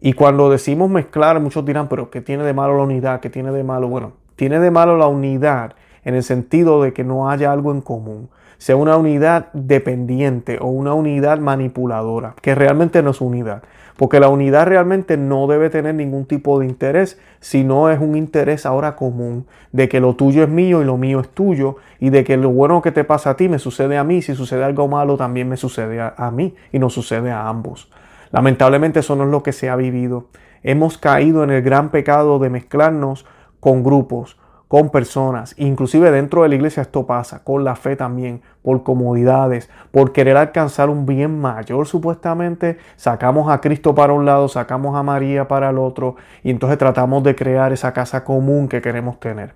Y 0.00 0.14
cuando 0.14 0.48
decimos 0.48 0.88
mezclar, 0.88 1.38
muchos 1.40 1.64
dirán, 1.66 1.88
pero 1.88 2.10
¿qué 2.10 2.22
tiene 2.22 2.42
de 2.44 2.54
malo 2.54 2.78
la 2.78 2.84
unidad? 2.84 3.20
¿Qué 3.20 3.28
tiene 3.28 3.52
de 3.52 3.64
malo? 3.64 3.88
Bueno, 3.88 4.12
tiene 4.34 4.58
de 4.58 4.70
malo 4.70 4.96
la 4.96 5.06
unidad 5.06 5.74
en 6.04 6.14
el 6.14 6.22
sentido 6.22 6.82
de 6.82 6.94
que 6.94 7.04
no 7.04 7.28
haya 7.28 7.52
algo 7.52 7.70
en 7.72 7.82
común, 7.82 8.30
sea 8.56 8.76
una 8.76 8.96
unidad 8.96 9.52
dependiente 9.52 10.58
o 10.58 10.68
una 10.68 10.94
unidad 10.94 11.38
manipuladora, 11.38 12.34
que 12.40 12.54
realmente 12.54 13.02
no 13.02 13.10
es 13.10 13.20
unidad. 13.20 13.62
Porque 13.98 14.18
la 14.18 14.28
unidad 14.28 14.66
realmente 14.66 15.18
no 15.18 15.46
debe 15.46 15.68
tener 15.68 15.94
ningún 15.94 16.24
tipo 16.24 16.58
de 16.58 16.64
interés, 16.64 17.20
sino 17.40 17.90
es 17.90 18.00
un 18.00 18.16
interés 18.16 18.64
ahora 18.64 18.96
común, 18.96 19.46
de 19.72 19.90
que 19.90 20.00
lo 20.00 20.16
tuyo 20.16 20.42
es 20.42 20.48
mío 20.48 20.80
y 20.80 20.86
lo 20.86 20.96
mío 20.96 21.20
es 21.20 21.28
tuyo, 21.28 21.76
y 21.98 22.08
de 22.08 22.24
que 22.24 22.38
lo 22.38 22.48
bueno 22.48 22.80
que 22.80 22.92
te 22.92 23.04
pasa 23.04 23.30
a 23.30 23.36
ti 23.36 23.50
me 23.50 23.58
sucede 23.58 23.98
a 23.98 24.04
mí, 24.04 24.22
si 24.22 24.34
sucede 24.34 24.64
algo 24.64 24.88
malo 24.88 25.18
también 25.18 25.50
me 25.50 25.58
sucede 25.58 26.00
a, 26.00 26.14
a 26.16 26.30
mí 26.30 26.54
y 26.72 26.78
nos 26.78 26.94
sucede 26.94 27.30
a 27.30 27.46
ambos. 27.46 27.90
Lamentablemente 28.32 29.00
eso 29.00 29.16
no 29.16 29.24
es 29.24 29.30
lo 29.30 29.42
que 29.42 29.52
se 29.52 29.68
ha 29.68 29.76
vivido. 29.76 30.26
Hemos 30.62 30.98
caído 30.98 31.42
en 31.42 31.50
el 31.50 31.62
gran 31.62 31.90
pecado 31.90 32.38
de 32.38 32.50
mezclarnos 32.50 33.26
con 33.60 33.82
grupos, 33.82 34.38
con 34.70 34.90
personas. 34.90 35.54
Inclusive 35.58 36.12
dentro 36.12 36.44
de 36.44 36.48
la 36.48 36.54
iglesia 36.54 36.82
esto 36.82 37.04
pasa, 37.04 37.42
con 37.42 37.64
la 37.64 37.74
fe 37.74 37.96
también, 37.96 38.40
por 38.62 38.84
comodidades, 38.84 39.68
por 39.90 40.12
querer 40.12 40.36
alcanzar 40.36 40.90
un 40.90 41.06
bien 41.06 41.40
mayor 41.40 41.88
supuestamente. 41.88 42.78
Sacamos 42.94 43.50
a 43.50 43.60
Cristo 43.60 43.96
para 43.96 44.12
un 44.12 44.26
lado, 44.26 44.46
sacamos 44.46 44.94
a 44.94 45.02
María 45.02 45.48
para 45.48 45.70
el 45.70 45.78
otro 45.78 46.14
y 46.44 46.50
entonces 46.50 46.78
tratamos 46.78 47.24
de 47.24 47.34
crear 47.34 47.72
esa 47.72 47.92
casa 47.92 48.22
común 48.22 48.68
que 48.68 48.80
queremos 48.80 49.18
tener. 49.18 49.54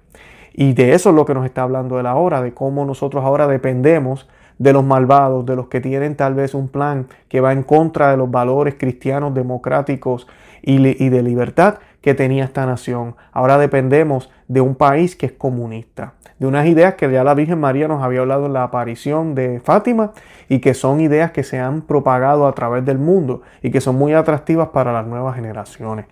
Y 0.53 0.73
de 0.73 0.95
eso 0.95 1.11
es 1.11 1.15
lo 1.15 1.25
que 1.25 1.35
nos 1.35 1.45
está 1.45 1.63
hablando 1.63 2.01
él 2.01 2.07
ahora, 2.07 2.43
de 2.43 2.53
cómo 2.53 2.85
nosotros 2.85 3.25
ahora 3.25 3.47
dependemos 3.47 4.29
de 4.59 4.73
los 4.73 4.85
malvados, 4.85 5.45
de 5.47 5.57
los 5.57 5.69
que 5.69 5.81
tienen 5.81 6.17
tal 6.17 6.35
vez 6.35 6.55
un 6.55 6.69
plan 6.69 7.07
que 7.29 7.41
va 7.41 7.53
en 7.53 7.63
contra 7.63 8.11
de 8.11 8.17
los 8.17 8.31
valores 8.31 8.75
cristianos, 8.79 9.35
democráticos 9.35 10.27
y, 10.63 11.09
de 11.09 11.23
libertad 11.23 11.79
que 12.01 12.15
tenía 12.15 12.45
esta 12.45 12.67
nación. 12.67 13.17
Ahora 13.33 13.59
dependemos 13.59 14.31
de 14.49 14.61
un 14.61 14.75
país 14.75 15.17
que 15.17 15.27
es 15.27 15.33
comunista, 15.33 16.15
de 16.39 16.47
unas 16.47 16.67
ideas 16.67 16.95
que 16.95 17.11
ya 17.11 17.25
la 17.25 17.35
Virgen 17.35 17.61
María 17.61 17.89
nos 17.89 18.03
había 18.03 18.21
hablado 18.21 18.47
en 18.47 18.53
la 18.53 18.65
aparición 18.65 19.35
de 19.35 19.61
Fátima 19.61 20.13
y 20.49 20.61
que 20.61 20.75
son 20.75 21.01
ideas 21.01 21.33
que 21.33 21.43
se 21.43 21.59
han 21.59 21.83
propagado 21.83 22.47
a 22.47 22.53
través 22.53 22.85
del 22.85 22.99
mundo 22.99 23.43
y 23.63 23.71
que 23.71 23.81
son 23.81 23.97
muy 23.97 24.13
atractivas 24.15 24.69
para 24.69 24.93
las 24.93 25.07
nuevas 25.07 25.37
generaciones. 25.37 26.07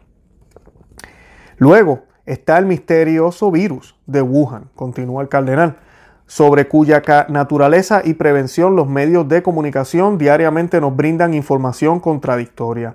Luego 1.57 2.01
está 2.27 2.59
el 2.59 2.67
misterioso 2.67 3.51
virus 3.51 3.97
de 4.07 4.23
Wuhan, 4.23 4.71
continúa 4.75 5.23
el 5.23 5.29
cardenal, 5.29 5.77
sobre 6.33 6.67
cuya 6.67 7.03
naturaleza 7.29 8.01
y 8.03 8.15
prevención 8.15 8.75
los 8.75 8.89
medios 8.89 9.29
de 9.29 9.43
comunicación 9.43 10.17
diariamente 10.17 10.81
nos 10.81 10.97
brindan 10.97 11.35
información 11.35 12.01
contradictoria. 12.01 12.95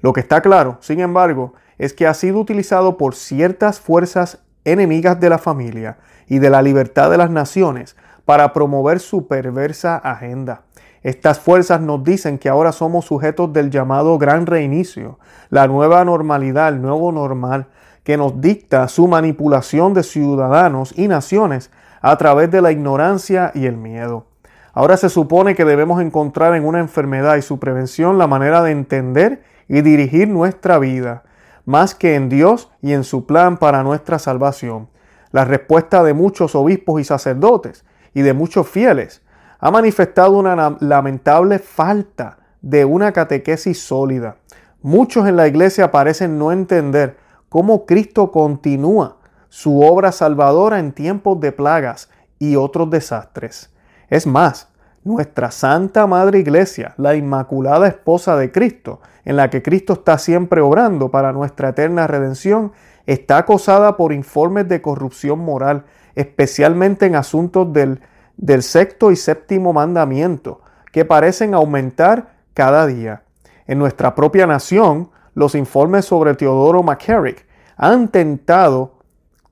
Lo 0.00 0.14
que 0.14 0.20
está 0.20 0.40
claro, 0.40 0.78
sin 0.80 1.00
embargo, 1.00 1.52
es 1.76 1.92
que 1.92 2.06
ha 2.06 2.14
sido 2.14 2.38
utilizado 2.38 2.96
por 2.96 3.14
ciertas 3.14 3.80
fuerzas 3.80 4.38
enemigas 4.64 5.20
de 5.20 5.28
la 5.28 5.36
familia 5.36 5.98
y 6.26 6.38
de 6.38 6.48
la 6.48 6.62
libertad 6.62 7.10
de 7.10 7.18
las 7.18 7.30
naciones 7.30 7.96
para 8.24 8.54
promover 8.54 8.98
su 8.98 9.28
perversa 9.28 9.96
agenda. 9.96 10.62
Estas 11.02 11.38
fuerzas 11.38 11.82
nos 11.82 12.02
dicen 12.02 12.38
que 12.38 12.48
ahora 12.48 12.72
somos 12.72 13.04
sujetos 13.04 13.52
del 13.52 13.70
llamado 13.70 14.16
gran 14.16 14.46
reinicio, 14.46 15.18
la 15.50 15.66
nueva 15.66 16.02
normalidad, 16.06 16.68
el 16.68 16.80
nuevo 16.80 17.12
normal, 17.12 17.66
que 18.04 18.16
nos 18.16 18.40
dicta 18.40 18.88
su 18.88 19.06
manipulación 19.06 19.92
de 19.92 20.02
ciudadanos 20.02 20.94
y 20.96 21.08
naciones 21.08 21.70
a 22.00 22.16
través 22.16 22.50
de 22.50 22.62
la 22.62 22.72
ignorancia 22.72 23.52
y 23.54 23.66
el 23.66 23.76
miedo. 23.76 24.26
Ahora 24.72 24.96
se 24.96 25.08
supone 25.08 25.54
que 25.54 25.64
debemos 25.64 26.00
encontrar 26.00 26.54
en 26.54 26.64
una 26.64 26.78
enfermedad 26.78 27.36
y 27.36 27.42
su 27.42 27.58
prevención 27.58 28.18
la 28.18 28.26
manera 28.26 28.62
de 28.62 28.70
entender 28.70 29.42
y 29.68 29.82
dirigir 29.82 30.28
nuestra 30.28 30.78
vida, 30.78 31.24
más 31.64 31.94
que 31.94 32.14
en 32.14 32.28
Dios 32.28 32.70
y 32.80 32.92
en 32.92 33.04
su 33.04 33.26
plan 33.26 33.58
para 33.58 33.82
nuestra 33.82 34.18
salvación. 34.18 34.88
La 35.32 35.44
respuesta 35.44 36.02
de 36.02 36.14
muchos 36.14 36.54
obispos 36.54 37.00
y 37.00 37.04
sacerdotes 37.04 37.84
y 38.14 38.22
de 38.22 38.32
muchos 38.32 38.68
fieles 38.68 39.22
ha 39.58 39.70
manifestado 39.70 40.38
una 40.38 40.76
lamentable 40.80 41.58
falta 41.58 42.38
de 42.62 42.84
una 42.84 43.12
catequesis 43.12 43.82
sólida. 43.82 44.36
Muchos 44.82 45.28
en 45.28 45.36
la 45.36 45.46
iglesia 45.46 45.90
parecen 45.90 46.38
no 46.38 46.52
entender 46.52 47.16
cómo 47.48 47.84
Cristo 47.84 48.30
continúa 48.30 49.18
su 49.50 49.82
obra 49.82 50.12
salvadora 50.12 50.78
en 50.78 50.92
tiempos 50.92 51.38
de 51.40 51.52
plagas 51.52 52.08
y 52.38 52.56
otros 52.56 52.88
desastres. 52.88 53.70
Es 54.08 54.26
más, 54.26 54.68
nuestra 55.04 55.50
Santa 55.50 56.06
Madre 56.06 56.38
Iglesia, 56.38 56.94
la 56.96 57.16
Inmaculada 57.16 57.88
Esposa 57.88 58.36
de 58.36 58.52
Cristo, 58.52 59.00
en 59.24 59.36
la 59.36 59.50
que 59.50 59.60
Cristo 59.62 59.94
está 59.94 60.18
siempre 60.18 60.60
obrando 60.60 61.10
para 61.10 61.32
nuestra 61.32 61.70
eterna 61.70 62.06
redención, 62.06 62.72
está 63.06 63.38
acosada 63.38 63.96
por 63.96 64.12
informes 64.12 64.68
de 64.68 64.80
corrupción 64.80 65.40
moral, 65.40 65.84
especialmente 66.14 67.06
en 67.06 67.16
asuntos 67.16 67.72
del, 67.72 68.00
del 68.36 68.62
sexto 68.62 69.10
y 69.10 69.16
séptimo 69.16 69.72
mandamiento, 69.72 70.60
que 70.92 71.04
parecen 71.04 71.54
aumentar 71.54 72.34
cada 72.54 72.86
día. 72.86 73.24
En 73.66 73.78
nuestra 73.78 74.14
propia 74.14 74.46
nación, 74.46 75.10
los 75.34 75.54
informes 75.56 76.04
sobre 76.04 76.34
Teodoro 76.34 76.82
McCarrick 76.82 77.46
han 77.76 78.08
tentado 78.08 78.99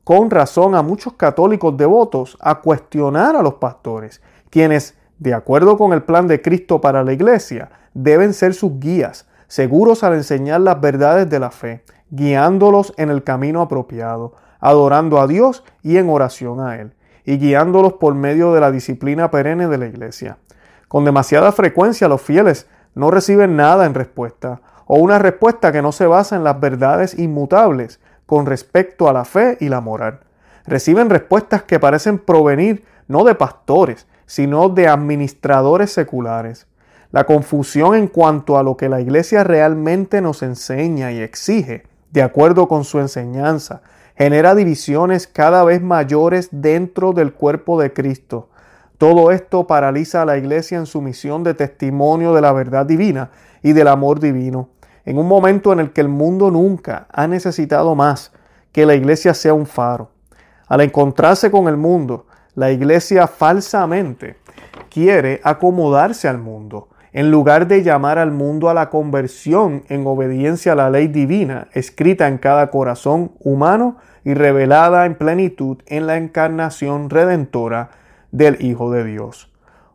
con 0.09 0.31
razón 0.31 0.75
a 0.75 0.81
muchos 0.81 1.13
católicos 1.13 1.77
devotos 1.77 2.39
a 2.41 2.63
cuestionar 2.63 3.37
a 3.37 3.43
los 3.43 3.57
pastores, 3.57 4.23
quienes 4.49 4.97
de 5.19 5.35
acuerdo 5.35 5.77
con 5.77 5.93
el 5.93 6.03
plan 6.03 6.27
de 6.27 6.41
Cristo 6.41 6.81
para 6.81 7.05
la 7.05 7.13
iglesia, 7.13 7.69
deben 7.93 8.33
ser 8.33 8.55
sus 8.55 8.81
guías, 8.81 9.29
seguros 9.49 10.03
al 10.05 10.15
enseñar 10.15 10.63
las 10.63 10.81
verdades 10.81 11.29
de 11.29 11.39
la 11.39 11.51
fe, 11.51 11.85
guiándolos 12.09 12.95
en 12.97 13.11
el 13.11 13.23
camino 13.23 13.61
apropiado, 13.61 14.33
adorando 14.61 15.21
a 15.21 15.27
Dios 15.27 15.63
y 15.83 15.99
en 15.99 16.09
oración 16.09 16.61
a 16.61 16.77
Él, 16.77 16.95
y 17.27 17.37
guiándolos 17.37 17.93
por 17.93 18.15
medio 18.15 18.55
de 18.55 18.61
la 18.63 18.71
disciplina 18.71 19.31
perenne 19.31 19.69
de 19.69 19.77
la 19.77 19.89
iglesia. 19.89 20.39
Con 20.89 21.05
demasiada 21.05 21.53
frecuencia 21.53 22.09
los 22.09 22.23
fieles 22.23 22.67
no 22.95 23.11
reciben 23.11 23.57
nada 23.57 23.85
en 23.85 23.93
respuesta, 23.93 24.63
o 24.87 24.97
una 24.97 25.19
respuesta 25.19 25.71
que 25.71 25.83
no 25.83 25.93
se 25.93 26.07
basa 26.07 26.35
en 26.35 26.45
las 26.45 26.59
verdades 26.59 27.19
inmutables 27.19 28.01
con 28.29 28.45
respecto 28.45 29.09
a 29.09 29.15
la 29.15 29.25
fe 29.25 29.57
y 29.59 29.71
la 29.71 29.81
moral. 29.81 30.21
Reciben 30.67 31.09
respuestas 31.09 31.63
que 31.63 31.81
parecen 31.81 32.19
provenir 32.19 32.85
no 33.07 33.25
de 33.25 33.35
pastores, 33.35 34.07
sino 34.27 34.69
de 34.69 34.87
administradores 34.87 35.91
seculares. 35.91 36.67
La 37.11 37.25
confusión 37.25 37.95
en 37.95 38.07
cuanto 38.07 38.59
a 38.59 38.63
lo 38.63 38.77
que 38.77 38.91
la 38.91 39.01
Iglesia 39.01 39.45
realmente 39.45 40.21
nos 40.21 40.43
enseña 40.43 41.11
y 41.11 41.21
exige, 41.21 41.85
de 42.11 42.21
acuerdo 42.21 42.69
con 42.69 42.85
su 42.85 42.99
enseñanza, 42.99 43.81
genera 44.15 44.55
divisiones 44.55 45.27
cada 45.27 45.65
vez 45.65 45.81
mayores 45.81 46.51
dentro 46.53 47.15
del 47.15 47.33
cuerpo 47.33 47.81
de 47.81 47.95
Cristo. 47.95 48.51
Todo 48.99 49.31
esto 49.31 49.67
paraliza 49.67 50.21
a 50.21 50.27
la 50.27 50.37
Iglesia 50.37 50.77
en 50.77 50.85
su 50.85 51.01
misión 51.01 51.45
de 51.45 51.55
testimonio 51.55 52.35
de 52.35 52.43
la 52.43 52.53
verdad 52.53 52.85
divina 52.85 53.31
y 53.63 53.73
del 53.73 53.89
amor 53.89 54.21
divino, 54.21 54.69
en 55.09 55.17
un 55.17 55.27
momento 55.27 55.73
en 55.73 55.81
el 55.81 55.91
que 55.93 56.03
el 56.03 56.09
mundo 56.09 56.51
nunca 56.51 57.07
ha 57.11 57.27
necesitado 57.27 57.95
más 57.95 58.31
que 58.73 58.85
la 58.85 58.95
Iglesia 58.95 59.33
sea 59.33 59.55
un 59.55 59.65
faro. 59.65 60.11
Al 60.67 60.83
encontrarse 60.83 61.51
con 61.51 61.67
el 61.67 61.79
mundo, 61.79 62.27
la 62.55 62.71
iglesia 62.71 63.27
falsamente 63.27 64.37
quiere 64.91 65.41
acomodarse 65.45 66.29
al 66.29 66.37
mundo, 66.37 66.89
en 67.15 67.31
lugar 67.31 67.69
de 67.69 67.83
llamar 67.83 68.19
al 68.19 68.33
mundo 68.33 68.69
a 68.69 68.75
la 68.75 68.91
conversión 68.91 69.83
en 69.89 70.07
obediencia 70.07 70.73
a 70.73 70.75
la 70.75 70.91
ley 70.91 71.09
divina, 71.09 71.69
escrita 71.73 72.29
en 72.29 72.37
cada 72.37 72.71
corazón 72.71 73.33
humano 73.41 73.97
y 74.25 74.35
revelada 74.35 75.07
en 75.07 75.15
plenitud 75.15 75.79
en 75.87 76.07
la 76.07 76.19
encarnación 76.19 77.09
redentora 77.09 77.89
del 78.31 78.63
Hijo 78.63 78.91
de 78.91 79.05
Dios. 79.05 79.51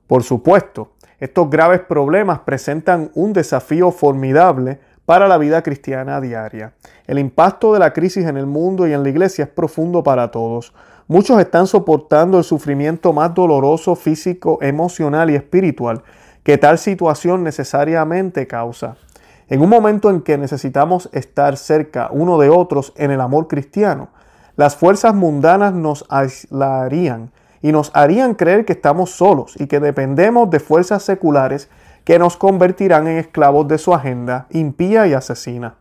Por 0.07 0.23
supuesto, 0.23 0.93
estos 1.19 1.51
graves 1.51 1.81
problemas 1.81 2.39
presentan 2.39 3.11
un 3.13 3.31
desafío 3.31 3.91
formidable 3.91 4.79
para 5.05 5.27
la 5.27 5.37
vida 5.37 5.61
cristiana 5.61 6.21
diaria. 6.21 6.73
El 7.07 7.19
impacto 7.19 7.73
de 7.73 7.79
la 7.79 7.93
crisis 7.93 8.25
en 8.25 8.37
el 8.37 8.45
mundo 8.45 8.87
y 8.87 8.93
en 8.93 9.03
la 9.03 9.09
iglesia 9.09 9.45
es 9.45 9.49
profundo 9.49 10.03
para 10.03 10.31
todos. 10.31 10.73
Muchos 11.07 11.39
están 11.39 11.67
soportando 11.67 12.37
el 12.37 12.43
sufrimiento 12.43 13.11
más 13.11 13.33
doloroso 13.33 13.95
físico, 13.95 14.59
emocional 14.61 15.29
y 15.29 15.35
espiritual 15.35 16.03
que 16.43 16.57
tal 16.57 16.77
situación 16.77 17.43
necesariamente 17.43 18.47
causa. 18.47 18.97
En 19.49 19.61
un 19.61 19.69
momento 19.69 20.09
en 20.09 20.21
que 20.21 20.37
necesitamos 20.37 21.09
estar 21.11 21.57
cerca 21.57 22.09
uno 22.11 22.37
de 22.37 22.49
otros 22.49 22.93
en 22.95 23.11
el 23.11 23.21
amor 23.21 23.47
cristiano, 23.47 24.09
las 24.55 24.75
fuerzas 24.75 25.15
mundanas 25.15 25.73
nos 25.73 26.05
aislarían 26.09 27.31
y 27.61 27.71
nos 27.71 27.91
harían 27.93 28.35
creer 28.35 28.65
que 28.65 28.73
estamos 28.73 29.11
solos 29.11 29.55
y 29.59 29.67
que 29.67 29.79
dependemos 29.79 30.49
de 30.49 30.59
fuerzas 30.59 31.03
seculares 31.03 31.69
que 32.03 32.19
nos 32.19 32.37
convertirán 32.37 33.07
en 33.07 33.17
esclavos 33.17 33.67
de 33.67 33.77
su 33.77 33.93
agenda 33.93 34.47
impía 34.49 35.07
y 35.07 35.13
asesina. 35.13 35.75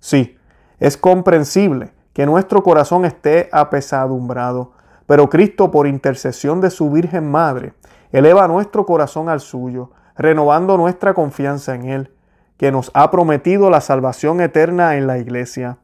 Sí, 0.00 0.36
es 0.78 0.96
comprensible 0.96 1.92
que 2.12 2.26
nuestro 2.26 2.62
corazón 2.62 3.04
esté 3.04 3.48
apesadumbrado, 3.52 4.72
pero 5.06 5.28
Cristo 5.28 5.70
por 5.70 5.86
intercesión 5.86 6.60
de 6.60 6.70
su 6.70 6.90
Virgen 6.90 7.30
Madre 7.30 7.74
eleva 8.12 8.46
nuestro 8.46 8.86
corazón 8.86 9.28
al 9.28 9.40
suyo, 9.40 9.90
renovando 10.16 10.76
nuestra 10.76 11.14
confianza 11.14 11.74
en 11.74 11.86
Él, 11.86 12.10
que 12.56 12.70
nos 12.70 12.90
ha 12.94 13.10
prometido 13.10 13.70
la 13.70 13.80
salvación 13.80 14.40
eterna 14.40 14.96
en 14.96 15.06
la 15.06 15.18
Iglesia. 15.18 15.78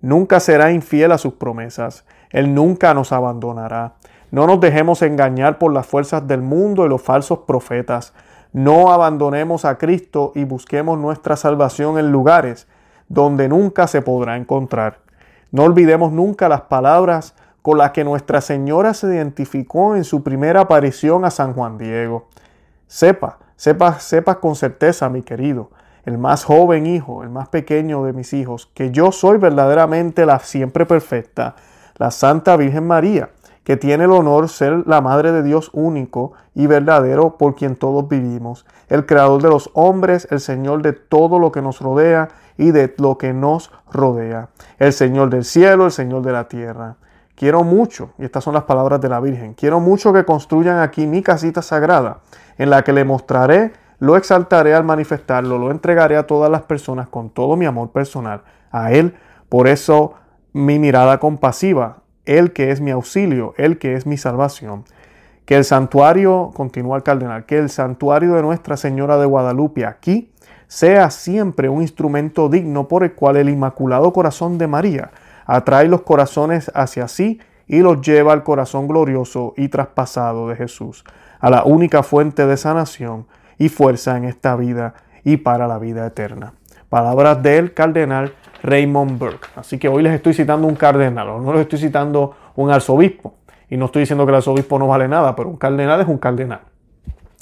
Nunca 0.00 0.40
será 0.40 0.72
infiel 0.72 1.12
a 1.12 1.18
sus 1.18 1.34
promesas, 1.34 2.04
Él 2.30 2.54
nunca 2.54 2.92
nos 2.94 3.12
abandonará. 3.12 3.94
No 4.32 4.46
nos 4.46 4.60
dejemos 4.60 5.02
engañar 5.02 5.58
por 5.58 5.72
las 5.72 5.86
fuerzas 5.86 6.26
del 6.26 6.42
mundo 6.42 6.84
y 6.84 6.88
los 6.88 7.00
falsos 7.00 7.40
profetas. 7.46 8.12
No 8.52 8.92
abandonemos 8.92 9.64
a 9.64 9.78
Cristo 9.78 10.32
y 10.34 10.44
busquemos 10.44 10.98
nuestra 10.98 11.36
salvación 11.36 11.98
en 11.98 12.10
lugares 12.10 12.66
donde 13.08 13.48
nunca 13.48 13.86
se 13.86 14.02
podrá 14.02 14.36
encontrar. 14.36 14.98
No 15.52 15.64
olvidemos 15.64 16.12
nunca 16.12 16.48
las 16.48 16.62
palabras 16.62 17.34
con 17.62 17.78
las 17.78 17.90
que 17.90 18.04
Nuestra 18.04 18.40
Señora 18.40 18.94
se 18.94 19.08
identificó 19.08 19.96
en 19.96 20.04
su 20.04 20.22
primera 20.22 20.60
aparición 20.60 21.24
a 21.24 21.30
San 21.30 21.52
Juan 21.52 21.78
Diego. 21.78 22.28
Sepa, 22.86 23.38
sepa, 23.56 23.98
sepa 23.98 24.38
con 24.40 24.54
certeza, 24.54 25.08
mi 25.08 25.22
querido, 25.22 25.70
el 26.04 26.18
más 26.18 26.44
joven 26.44 26.86
hijo, 26.86 27.24
el 27.24 27.30
más 27.30 27.48
pequeño 27.48 28.04
de 28.04 28.12
mis 28.12 28.32
hijos, 28.32 28.70
que 28.72 28.92
yo 28.92 29.10
soy 29.10 29.38
verdaderamente 29.38 30.26
la 30.26 30.38
siempre 30.38 30.86
perfecta, 30.86 31.56
la 31.96 32.12
Santa 32.12 32.56
Virgen 32.56 32.86
María, 32.86 33.30
que 33.66 33.76
tiene 33.76 34.04
el 34.04 34.12
honor 34.12 34.48
ser 34.48 34.84
la 34.86 35.00
Madre 35.00 35.32
de 35.32 35.42
Dios 35.42 35.70
único 35.72 36.34
y 36.54 36.68
verdadero 36.68 37.36
por 37.36 37.56
quien 37.56 37.74
todos 37.74 38.08
vivimos, 38.08 38.64
el 38.88 39.06
Creador 39.06 39.42
de 39.42 39.48
los 39.48 39.70
hombres, 39.74 40.28
el 40.30 40.38
Señor 40.38 40.82
de 40.82 40.92
todo 40.92 41.40
lo 41.40 41.50
que 41.50 41.60
nos 41.62 41.80
rodea 41.80 42.28
y 42.56 42.70
de 42.70 42.94
lo 42.98 43.18
que 43.18 43.32
nos 43.32 43.72
rodea, 43.90 44.50
el 44.78 44.92
Señor 44.92 45.30
del 45.30 45.44
cielo, 45.44 45.86
el 45.86 45.90
Señor 45.90 46.22
de 46.22 46.30
la 46.30 46.46
tierra. 46.46 46.94
Quiero 47.34 47.64
mucho, 47.64 48.10
y 48.18 48.24
estas 48.24 48.44
son 48.44 48.54
las 48.54 48.62
palabras 48.62 49.00
de 49.00 49.08
la 49.08 49.18
Virgen, 49.18 49.54
quiero 49.54 49.80
mucho 49.80 50.12
que 50.12 50.24
construyan 50.24 50.78
aquí 50.78 51.08
mi 51.08 51.20
casita 51.20 51.60
sagrada, 51.60 52.20
en 52.58 52.70
la 52.70 52.84
que 52.84 52.92
le 52.92 53.04
mostraré, 53.04 53.72
lo 53.98 54.16
exaltaré 54.16 54.76
al 54.76 54.84
manifestarlo, 54.84 55.58
lo 55.58 55.72
entregaré 55.72 56.16
a 56.16 56.28
todas 56.28 56.52
las 56.52 56.62
personas 56.62 57.08
con 57.08 57.30
todo 57.30 57.56
mi 57.56 57.66
amor 57.66 57.90
personal, 57.90 58.42
a 58.70 58.92
Él, 58.92 59.16
por 59.48 59.66
eso 59.66 60.14
mi 60.52 60.78
mirada 60.78 61.18
compasiva, 61.18 62.05
él 62.26 62.52
que 62.52 62.70
es 62.70 62.80
mi 62.80 62.90
auxilio, 62.90 63.54
Él 63.56 63.78
que 63.78 63.94
es 63.94 64.06
mi 64.06 64.16
salvación. 64.16 64.84
Que 65.44 65.56
el 65.56 65.64
santuario, 65.64 66.50
continúa 66.54 66.96
el 66.96 67.02
cardenal, 67.04 67.46
que 67.46 67.58
el 67.58 67.70
santuario 67.70 68.34
de 68.34 68.42
Nuestra 68.42 68.76
Señora 68.76 69.16
de 69.16 69.26
Guadalupe 69.26 69.86
aquí 69.86 70.30
sea 70.66 71.10
siempre 71.10 71.68
un 71.68 71.82
instrumento 71.82 72.48
digno 72.48 72.88
por 72.88 73.04
el 73.04 73.14
cual 73.14 73.36
el 73.36 73.48
Inmaculado 73.48 74.12
Corazón 74.12 74.58
de 74.58 74.66
María 74.66 75.10
atrae 75.46 75.86
los 75.86 76.02
corazones 76.02 76.70
hacia 76.74 77.06
sí 77.06 77.40
y 77.68 77.78
los 77.78 78.00
lleva 78.00 78.32
al 78.32 78.42
corazón 78.42 78.88
glorioso 78.88 79.54
y 79.56 79.68
traspasado 79.68 80.48
de 80.48 80.56
Jesús, 80.56 81.04
a 81.38 81.50
la 81.50 81.64
única 81.64 82.02
fuente 82.02 82.46
de 82.46 82.56
sanación 82.56 83.26
y 83.58 83.68
fuerza 83.68 84.16
en 84.16 84.24
esta 84.24 84.56
vida 84.56 84.94
y 85.24 85.38
para 85.38 85.68
la 85.68 85.78
vida 85.78 86.06
eterna. 86.06 86.54
Palabras 86.88 87.42
del 87.42 87.74
cardenal 87.74 88.32
Raymond 88.62 89.18
Burke. 89.18 89.48
Así 89.56 89.78
que 89.78 89.88
hoy 89.88 90.02
les 90.02 90.12
estoy 90.12 90.34
citando 90.34 90.66
un 90.66 90.74
cardenal, 90.74 91.26
no 91.42 91.52
les 91.52 91.62
estoy 91.62 91.78
citando 91.78 92.34
un 92.56 92.70
arzobispo. 92.70 93.34
Y 93.68 93.76
no 93.76 93.86
estoy 93.86 94.00
diciendo 94.00 94.24
que 94.24 94.30
el 94.30 94.36
arzobispo 94.36 94.78
no 94.78 94.86
vale 94.86 95.08
nada, 95.08 95.34
pero 95.34 95.48
un 95.48 95.56
cardenal 95.56 96.00
es 96.00 96.06
un 96.06 96.18
cardenal. 96.18 96.60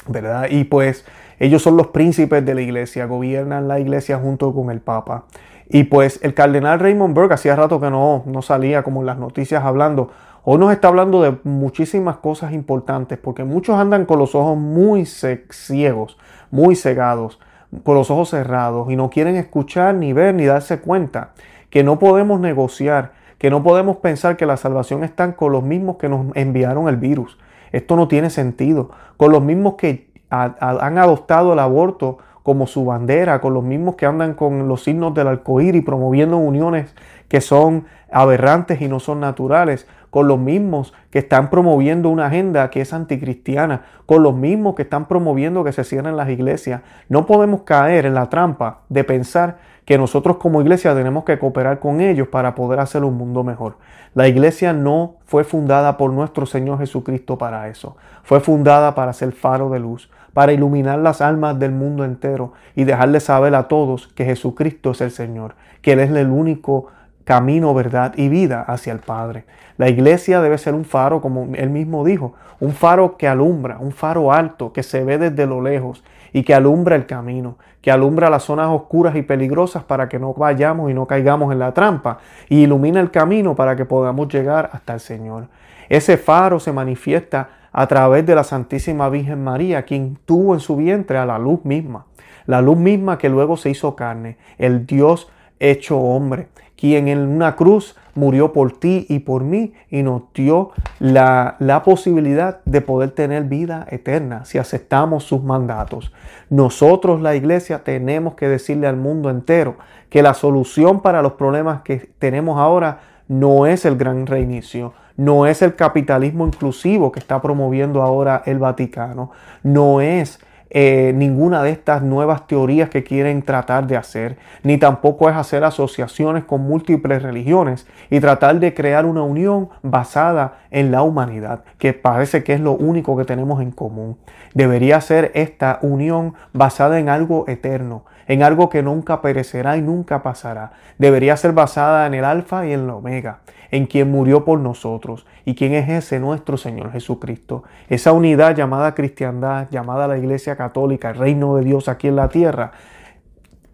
¿Verdad? 0.07 0.47
Y 0.51 0.65
pues 0.65 1.05
ellos 1.39 1.63
son 1.63 1.77
los 1.77 1.89
príncipes 1.89 2.45
de 2.45 2.55
la 2.55 2.61
iglesia, 2.61 3.07
gobiernan 3.07 3.69
la 3.69 3.81
iglesia 3.81 4.19
junto 4.19 4.53
con 4.55 4.71
el 4.71 4.81
papa. 4.81 5.25
Y 5.69 5.85
pues 5.85 6.21
el 6.23 6.35
cardenal 6.35 6.79
Raymond 6.79 7.15
Burke 7.15 7.35
hacía 7.35 7.57
rato 7.57 7.81
que 7.81 7.91
no, 7.91 8.23
no 8.27 8.43
salía 8.43 8.83
como 8.83 9.01
en 9.01 9.07
las 9.07 9.19
noticias 9.19 9.65
hablando. 9.65 10.11
Hoy 10.45 10.59
nos 10.59 10.73
está 10.73 10.89
hablando 10.89 11.23
de 11.23 11.37
muchísimas 11.45 12.19
cosas 12.19 12.53
importantes, 12.53 13.19
porque 13.19 13.45
muchos 13.45 13.77
andan 13.77 14.05
con 14.05 14.19
los 14.19 14.35
ojos 14.35 14.59
muy 14.59 15.07
ciegos, 15.07 16.19
muy 16.51 16.77
cegados 16.77 17.39
con 17.83 17.95
los 17.95 18.11
ojos 18.11 18.31
cerrados 18.31 18.91
y 18.91 18.97
no 18.97 19.11
quieren 19.11 19.37
escuchar 19.37 19.95
ni 19.95 20.13
ver 20.13 20.35
ni 20.35 20.45
darse 20.45 20.81
cuenta 20.81 21.31
que 21.71 21.83
no 21.83 21.99
podemos 21.99 22.41
negociar, 22.41 23.13
que 23.39 23.51
no 23.51 23.63
podemos 23.63 23.97
pensar 23.97 24.37
que 24.37 24.47
la 24.47 24.57
salvación 24.57 25.03
está 25.03 25.35
con 25.35 25.53
los 25.53 25.63
mismos 25.63 25.97
que 25.97 26.09
nos 26.09 26.27
enviaron 26.35 26.89
el 26.89 26.97
virus. 26.97 27.39
Esto 27.73 27.97
no 27.97 28.07
tiene 28.07 28.31
sentido. 28.31 28.91
Con 29.17 29.33
los 29.33 29.43
mismos 29.43 29.75
que 29.75 30.09
han 30.31 30.99
adoptado 30.99 31.53
el 31.53 31.59
aborto 31.59 32.19
como 32.45 32.67
su 32.67 32.85
bandera, 32.85 33.41
con 33.41 33.55
los 33.55 33.65
mismos 33.65 33.97
que 33.97 34.07
andan 34.07 34.35
con 34.35 34.69
los 34.69 34.85
signos 34.85 35.15
del 35.15 35.41
y 35.75 35.81
promoviendo 35.81 36.37
uniones 36.37 36.95
que 37.29 37.41
son 37.41 37.87
aberrantes 38.13 38.81
y 38.81 38.87
no 38.87 39.01
son 39.01 39.19
naturales, 39.19 39.89
con 40.15 40.29
los 40.29 40.39
mismos 40.39 40.95
que 41.11 41.19
están 41.19 41.51
promoviendo 41.51 42.09
una 42.09 42.27
agenda 42.27 42.71
que 42.71 42.81
es 42.81 42.93
anticristiana, 42.93 43.83
con 44.07 44.23
los 44.23 44.37
mismos 44.37 44.77
que 44.77 44.83
están 44.83 45.09
promoviendo 45.09 45.65
que 45.65 45.73
se 45.73 45.83
cierren 45.83 46.17
las 46.17 46.29
iglesias. 46.29 46.83
No 47.09 47.27
podemos 47.27 47.63
caer 47.63 48.07
en 48.07 48.15
la 48.15 48.29
trampa 48.31 48.83
de 48.89 49.03
pensar 49.03 49.57
que 49.85 49.99
nosotros 49.99 50.37
como 50.37 50.63
iglesia 50.63 50.95
tenemos 50.95 51.25
que 51.25 51.41
cooperar 51.41 51.81
con 51.81 52.01
ellos 52.01 52.29
para 52.29 52.55
poder 52.55 52.79
hacer 52.79 53.03
un 53.03 53.17
mundo 53.17 53.43
mejor. 53.43 53.77
La 54.15 54.29
iglesia 54.29 54.73
no 54.73 55.17
fue 55.25 55.43
fundada 55.43 55.97
por 55.97 56.13
nuestro 56.13 56.47
Señor 56.47 56.79
Jesucristo 56.79 57.37
para 57.37 57.67
eso. 57.67 57.97
Fue 58.23 58.39
fundada 58.39 58.95
para 58.95 59.13
ser 59.15 59.33
faro 59.33 59.69
de 59.69 59.81
luz, 59.81 60.13
para 60.33 60.53
iluminar 60.53 61.01
las 61.01 61.23
almas 61.23 61.59
del 61.59 61.73
mundo 61.73 62.05
entero 62.05 62.53
y 62.77 62.85
dejarle 62.85 63.19
saber 63.19 63.57
a 63.57 63.67
todos 63.67 64.07
que 64.07 64.25
Jesucristo 64.25 64.93
es 64.93 65.01
el 65.01 65.11
Señor, 65.11 65.57
que 65.83 65.95
Él 65.95 65.99
es 65.99 66.11
el 66.13 66.31
único 66.31 66.87
camino, 67.25 67.75
verdad 67.75 68.15
y 68.17 68.29
vida 68.29 68.63
hacia 68.63 68.93
el 68.93 69.01
Padre. 69.01 69.45
La 69.77 69.89
iglesia 69.89 70.41
debe 70.41 70.59
ser 70.59 70.75
un 70.75 70.85
faro, 70.85 71.21
como 71.21 71.49
él 71.55 71.71
mismo 71.71 72.05
dijo, 72.05 72.35
un 72.61 72.73
faro 72.73 73.17
que 73.17 73.27
alumbra, 73.27 73.79
un 73.81 73.93
faro 73.93 74.33
alto 74.33 74.73
que 74.73 74.83
se 74.83 75.03
ve 75.05 75.19
desde 75.19 75.47
lo 75.47 75.61
lejos 75.61 76.05
y 76.33 76.45
que 76.45 76.55
alumbra 76.55 76.97
el 76.97 77.07
camino, 77.07 77.57
que 77.81 77.91
alumbra 77.91 78.31
las 78.31 78.45
zonas 78.45 78.69
oscuras 78.69 79.17
y 79.17 79.23
peligrosas 79.23 79.83
para 79.85 80.09
que 80.09 80.19
no 80.19 80.33
vayamos 80.35 80.91
y 80.91 80.95
no 80.95 81.07
caigamos 81.07 81.53
en 81.53 81.59
la 81.59 81.73
trampa 81.73 82.19
y 82.49 82.63
ilumina 82.63 83.01
el 83.01 83.11
camino 83.11 83.55
para 83.57 83.75
que 83.77 83.85
podamos 83.85 84.29
llegar 84.29 84.71
hasta 84.73 84.95
el 84.95 85.01
Señor. 85.01 85.49
Ese 85.89 86.17
faro 86.17 86.61
se 86.61 86.73
manifiesta 86.73 87.49
a 87.73 87.87
través 87.89 88.25
de 88.25 88.35
la 88.35 88.45
Santísima 88.45 89.09
Virgen 89.09 89.43
María, 89.43 89.83
quien 89.83 90.17
tuvo 90.25 90.55
en 90.55 90.61
su 90.61 90.77
vientre 90.77 91.19
a 91.19 91.27
la 91.27 91.39
luz 91.39 91.65
misma, 91.65 92.07
la 92.47 92.63
luz 92.63 92.77
misma 92.77 93.19
que 93.19 93.29
luego 93.29 93.57
se 93.57 93.71
hizo 93.71 93.97
carne, 93.97 94.39
el 94.59 94.87
Dios 94.87 95.29
hecho 95.59 95.99
hombre, 95.99 96.49
quien 96.77 97.09
en 97.09 97.19
una 97.21 97.57
cruz 97.57 97.97
murió 98.15 98.53
por 98.53 98.73
ti 98.73 99.07
y 99.09 99.21
por 99.21 99.43
mí 99.43 99.73
y 99.91 100.03
nos 100.03 100.23
dio 100.35 100.71
la, 100.99 101.57
la, 101.59 101.83
posibilidad 101.83 102.61
de 102.65 102.81
poder 102.81 103.11
tener 103.11 103.45
vida 103.45 103.87
eterna 103.91 104.45
si 104.45 104.59
aceptamos 104.59 105.25
sus 105.25 105.43
mandatos. 105.43 106.13
Nosotros, 106.51 107.21
la 107.21 107.35
iglesia, 107.35 107.83
tenemos 107.83 108.35
que 108.35 108.49
decirle 108.49 108.87
al 108.87 108.97
mundo 108.97 109.31
entero 109.31 109.77
que 110.11 110.23
la 110.23 110.35
solución 110.35 111.01
para 111.01 111.23
los 111.23 111.33
problemas 111.33 111.83
que 111.83 112.11
tenemos 112.19 112.59
ahora 112.59 113.01
no 113.27 113.67
es 113.67 113.85
el 113.85 113.97
gran 113.97 114.27
reinicio, 114.27 114.93
no 115.17 115.47
es 115.47 115.63
el 115.63 115.75
capitalismo 115.75 116.47
inclusivo 116.47 117.11
que 117.13 117.21
está 117.21 117.41
promoviendo 117.41 118.03
ahora 118.03 118.43
el 118.47 118.59
Vaticano, 118.59 119.31
no 119.63 120.01
es 120.01 120.41
eh, 120.77 121.13
ninguna 121.15 121.63
de 121.63 121.71
estas 121.71 122.03
nuevas 122.03 122.49
teorías 122.49 122.91
que 122.91 123.05
quieren 123.05 123.43
tratar 123.43 123.87
de 123.87 123.97
hacer, 123.97 124.39
ni 124.65 124.77
tampoco 124.77 125.31
es 125.31 125.37
hacer 125.37 125.63
asociaciones 125.63 126.43
con 126.43 126.63
múltiples 126.63 127.23
religiones 127.23 127.87
y 128.11 128.19
tratar 128.19 128.59
de 128.59 128.75
crear 128.75 129.07
una 129.07 129.23
unión 129.23 129.69
basada 129.83 130.55
en 130.73 130.91
la 130.91 131.03
humanidad, 131.03 131.63
que 131.79 131.93
parece 131.93 132.43
que 132.43 132.55
es 132.55 132.61
lo 132.61 132.73
único 132.73 133.17
que 133.17 133.25
tenemos 133.25 133.63
en 133.63 133.71
común. 133.71 134.19
Debería 134.53 135.01
ser 135.01 135.31
esta 135.35 135.79
unión 135.81 136.35
basada 136.53 136.99
en 136.99 137.09
algo 137.09 137.45
eterno, 137.47 138.05
en 138.27 138.43
algo 138.43 138.69
que 138.69 138.83
nunca 138.83 139.23
perecerá 139.23 139.77
y 139.77 139.81
nunca 139.81 140.25
pasará. 140.25 140.73
Debería 140.99 141.37
ser 141.37 141.53
basada 141.53 142.05
en 142.09 142.15
el 142.15 142.25
alfa 142.25 142.67
y 142.67 142.73
en 142.73 142.81
el 142.81 142.91
omega, 142.91 143.39
en 143.75 143.87
quien 143.87 144.09
murió 144.09 144.45
por 144.45 144.61
nosotros 144.61 145.27
y 145.45 145.57
quien 145.57 145.75
es 145.75 145.89
ese 145.89 146.21
nuestro 146.21 146.57
Señor 146.57 146.93
Jesucristo. 146.93 147.65
Esa 147.89 148.13
unidad 148.13 148.55
llamada 148.55 148.95
cristiandad, 148.95 149.67
llamada 149.69 150.07
la 150.07 150.17
Iglesia 150.17 150.55
Católica, 150.55 151.11
el 151.11 151.17
reino 151.17 151.57
de 151.57 151.65
Dios 151.65 151.89
aquí 151.89 152.07
en 152.07 152.15
la 152.15 152.29
tierra, 152.29 152.71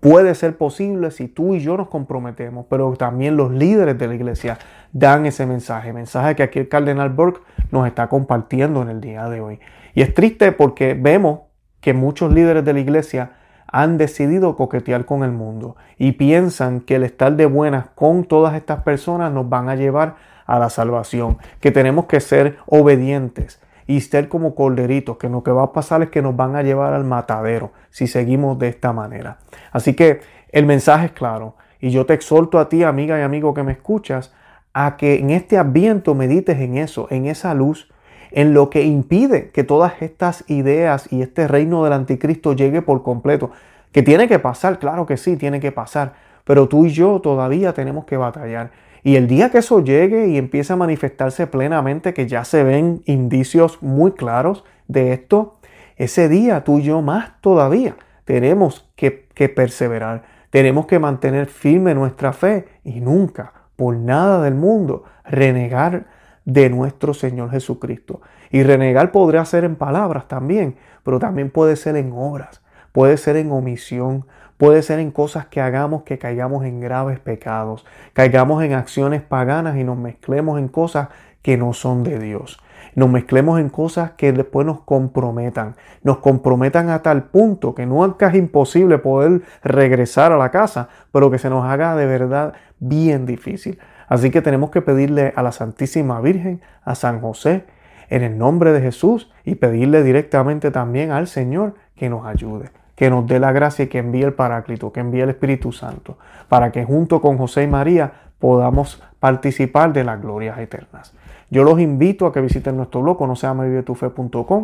puede 0.01 0.35
ser 0.35 0.57
posible 0.57 1.11
si 1.11 1.29
tú 1.29 1.55
y 1.55 1.61
yo 1.61 1.77
nos 1.77 1.89
comprometemos, 1.89 2.65
pero 2.71 2.97
también 2.97 3.37
los 3.37 3.53
líderes 3.53 3.99
de 3.99 4.09
la 4.09 4.15
iglesia 4.15 4.57
dan 4.95 5.27
ese 5.27 5.45
mensaje, 5.45 5.93
mensaje 5.93 6.35
que 6.35 6.45
aquí 6.45 6.59
el 6.61 6.71
cardenal 6.71 7.11
Burke 7.11 7.43
nos 7.71 7.87
está 7.87 8.09
compartiendo 8.09 8.81
en 8.81 8.89
el 8.89 9.03
día 9.03 9.29
de 9.29 9.43
hoy. 9.43 9.61
Y 9.93 10.01
es 10.01 10.15
triste 10.15 10.53
porque 10.53 10.95
vemos 10.95 11.41
que 11.83 11.93
muchos 11.93 12.33
líderes 12.33 12.65
de 12.65 12.73
la 12.73 12.81
iglesia 12.81 13.33
han 13.73 13.99
decidido 13.99 14.57
coquetear 14.57 15.05
con 15.05 15.23
el 15.23 15.33
mundo 15.33 15.77
y 15.97 16.13
piensan 16.13 16.81
que 16.81 16.97
el 16.97 17.05
estar 17.05 17.37
de 17.37 17.47
buenas 17.47 17.87
con 17.95 18.25
todas 18.25 18.55
estas 18.55 18.83
personas 18.83 19.33
nos 19.33 19.49
van 19.49 19.69
a 19.69 19.77
llevar 19.77 20.17
a 20.47 20.59
la 20.59 20.71
salvación, 20.71 21.39
que 21.61 21.71
tenemos 21.71 22.07
que 22.07 22.21
ser 22.21 22.59
obedientes 22.67 23.63
y 23.87 24.01
ser 24.01 24.29
como 24.29 24.55
corderitos, 24.55 25.17
que 25.17 25.29
lo 25.29 25.43
que 25.43 25.53
va 25.53 25.65
a 25.65 25.73
pasar 25.73 26.03
es 26.03 26.11
que 26.11 26.23
nos 26.23 26.37
van 26.37 26.57
a 26.57 26.63
llevar 26.63 26.93
al 26.93 27.05
matadero 27.05 27.73
si 27.91 28.07
seguimos 28.07 28.59
de 28.59 28.69
esta 28.69 28.93
manera. 28.93 29.39
Así 29.73 29.95
que 29.95 30.21
el 30.51 30.67
mensaje 30.67 31.07
es 31.07 31.13
claro 31.13 31.55
y 31.81 31.91
yo 31.91 32.07
te 32.07 32.15
exhorto 32.15 32.59
a 32.59 32.69
ti, 32.69 32.83
amiga 32.83 33.19
y 33.19 33.23
amigo 33.23 33.55
que 33.55 33.63
me 33.63 33.73
escuchas, 33.73 34.35
a 34.73 34.97
que 34.97 35.19
en 35.19 35.31
este 35.31 35.59
ambiente 35.59 36.13
medites 36.15 36.59
en 36.59 36.77
eso, 36.77 37.07
en 37.11 37.27
esa 37.27 37.55
luz, 37.55 37.91
en 38.33 38.55
lo 38.55 38.71
que 38.71 38.83
impide 38.85 39.51
que 39.51 39.65
todas 39.65 40.01
estas 40.01 40.45
ideas 40.49 41.13
y 41.13 41.23
este 41.23 41.49
reino 41.49 41.85
del 41.85 41.93
anticristo 41.93 42.55
llegue 42.55 42.83
por 42.83 43.03
completo. 43.03 43.51
Que 43.93 44.03
tiene 44.03 44.29
que 44.29 44.39
pasar, 44.39 44.79
claro 44.79 45.07
que 45.07 45.17
sí, 45.17 45.37
tiene 45.37 45.61
que 45.61 45.73
pasar, 45.73 46.15
pero 46.45 46.69
tú 46.69 46.87
y 46.87 46.91
yo 46.91 47.21
todavía 47.21 47.73
tenemos 47.73 48.05
que 48.05 48.17
batallar. 48.17 48.71
Y 49.03 49.17
el 49.17 49.27
día 49.27 49.51
que 49.51 49.59
eso 49.59 49.83
llegue 49.83 50.29
y 50.29 50.37
empiece 50.37 50.73
a 50.73 50.77
manifestarse 50.77 51.47
plenamente, 51.47 52.15
que 52.15 52.27
ya 52.27 52.45
se 52.45 52.63
ven 52.63 53.03
indicios 53.07 53.83
muy 53.83 54.13
claros 54.13 54.65
de 54.89 55.13
esto, 55.13 55.57
ese 55.97 56.29
día 56.29 56.65
tú 56.65 56.79
y 56.79 56.83
yo 56.83 57.03
más 57.03 57.41
todavía 57.41 57.97
tenemos 58.25 58.89
que, 58.97 59.27
que 59.35 59.49
perseverar, 59.49 60.23
tenemos 60.51 60.87
que 60.87 60.99
mantener 60.99 61.47
firme 61.47 61.95
nuestra 61.95 62.33
fe 62.33 62.67
y 62.85 63.01
nunca, 63.01 63.53
por 63.77 63.97
nada 63.97 64.43
del 64.43 64.55
mundo, 64.55 65.05
renegar 65.25 66.07
de 66.45 66.71
nuestro 66.71 67.15
Señor 67.15 67.51
Jesucristo. 67.51 68.21
Y 68.51 68.63
renegar 68.63 69.13
podría 69.13 69.45
ser 69.45 69.65
en 69.65 69.77
palabras 69.77 70.29
también, 70.29 70.77
pero 71.03 71.19
también 71.19 71.51
puede 71.51 71.77
ser 71.77 71.97
en 71.97 72.13
obras, 72.13 72.63
puede 72.93 73.17
ser 73.17 73.37
en 73.37 73.53
omisión, 73.53 74.27
puede 74.57 74.83
ser 74.83 74.99
en 74.99 75.11
cosas 75.11 75.47
que 75.47 75.61
hagamos 75.61 76.03
que 76.03 76.19
caigamos 76.19 76.65
en 76.65 76.81
graves 76.81 77.19
pecados, 77.19 77.87
caigamos 78.13 78.63
en 78.63 78.75
acciones 78.75 79.23
paganas 79.23 79.77
y 79.77 79.85
nos 79.85 79.97
mezclemos 79.97 80.59
en 80.59 80.69
cosas 80.69 81.09
que 81.43 81.57
no 81.57 81.73
son 81.73 82.03
de 82.03 82.19
Dios. 82.19 82.61
Nos 82.95 83.09
mezclemos 83.09 83.61
en 83.61 83.69
cosas 83.69 84.13
que 84.13 84.33
después 84.33 84.67
nos 84.67 84.81
comprometan, 84.81 85.77
nos 86.03 86.19
comprometan 86.19 86.91
a 86.91 87.03
tal 87.03 87.25
punto 87.25 87.75
que 87.75 87.87
nunca 87.87 88.29
es 88.29 88.35
imposible 88.35 88.99
poder 88.99 89.43
regresar 89.63 90.33
a 90.33 90.37
la 90.37 90.51
casa, 90.51 90.89
pero 91.13 91.31
que 91.31 91.39
se 91.39 91.51
nos 91.51 91.65
haga 91.65 91.95
de 91.95 92.07
verdad 92.07 92.55
bien 92.81 93.27
difícil. 93.27 93.79
Así 94.11 94.31
que 94.31 94.43
tenemos 94.43 94.71
que 94.71 94.83
pedirle 94.83 95.33
a 95.35 95.43
la 95.43 95.53
Santísima 95.53 96.21
Virgen, 96.21 96.61
a 96.85 96.95
San 96.95 97.23
José, 97.23 97.65
en 98.11 98.23
el 98.23 98.37
nombre 98.37 98.73
de 98.73 98.83
Jesús 98.83 99.33
y 99.45 99.55
pedirle 99.55 100.03
directamente 100.03 100.71
también 100.71 101.13
al 101.13 101.29
Señor 101.29 101.77
que 101.97 102.11
nos 102.11 102.27
ayude 102.27 102.71
que 103.01 103.09
nos 103.09 103.27
dé 103.27 103.39
la 103.39 103.51
gracia 103.51 103.87
y 103.87 103.89
que 103.89 103.97
envíe 103.97 104.25
el 104.25 104.35
Paráclito, 104.35 104.93
que 104.93 105.01
envíe 105.01 105.23
el 105.23 105.31
Espíritu 105.31 105.73
Santo, 105.73 106.19
para 106.51 106.71
que 106.71 106.85
junto 106.85 107.23
con 107.23 107.39
José 107.39 107.63
y 107.63 107.67
María 107.67 108.13
podamos 108.39 109.03
participar 109.19 109.95
de 109.95 110.05
las 110.05 110.21
glorias 110.21 110.59
eternas. 110.59 111.15
Yo 111.49 111.65
los 111.65 111.81
invito 111.81 112.27
a 112.27 112.33
que 112.35 112.43
visiten 112.43 112.77
nuestro 112.77 113.01
blog, 113.01 113.27
no 113.27 113.37
sea 113.37 113.57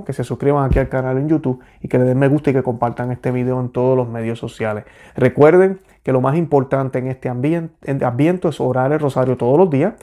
que 0.05 0.13
se 0.13 0.23
suscriban 0.23 0.67
aquí 0.67 0.79
al 0.79 0.91
canal 0.91 1.17
en 1.17 1.31
YouTube 1.31 1.61
y 1.81 1.89
que 1.89 1.99
le 1.99 2.05
den 2.05 2.19
me 2.19 2.29
gusta 2.29 2.51
y 2.51 2.53
que 2.53 2.63
compartan 2.63 3.11
este 3.11 3.31
video 3.31 3.59
en 3.59 3.71
todos 3.71 3.97
los 3.97 4.07
medios 4.07 4.39
sociales. 4.39 4.85
Recuerden 5.15 5.81
que 6.07 6.13
lo 6.13 6.21
más 6.21 6.37
importante 6.37 7.01
en 7.01 7.09
este 7.09 7.29
ambiente, 7.29 8.49
es 8.49 8.61
orar 8.61 8.93
el 8.93 9.01
rosario 9.01 9.37
todos 9.37 9.59
los 9.59 9.69
días, 9.69 9.95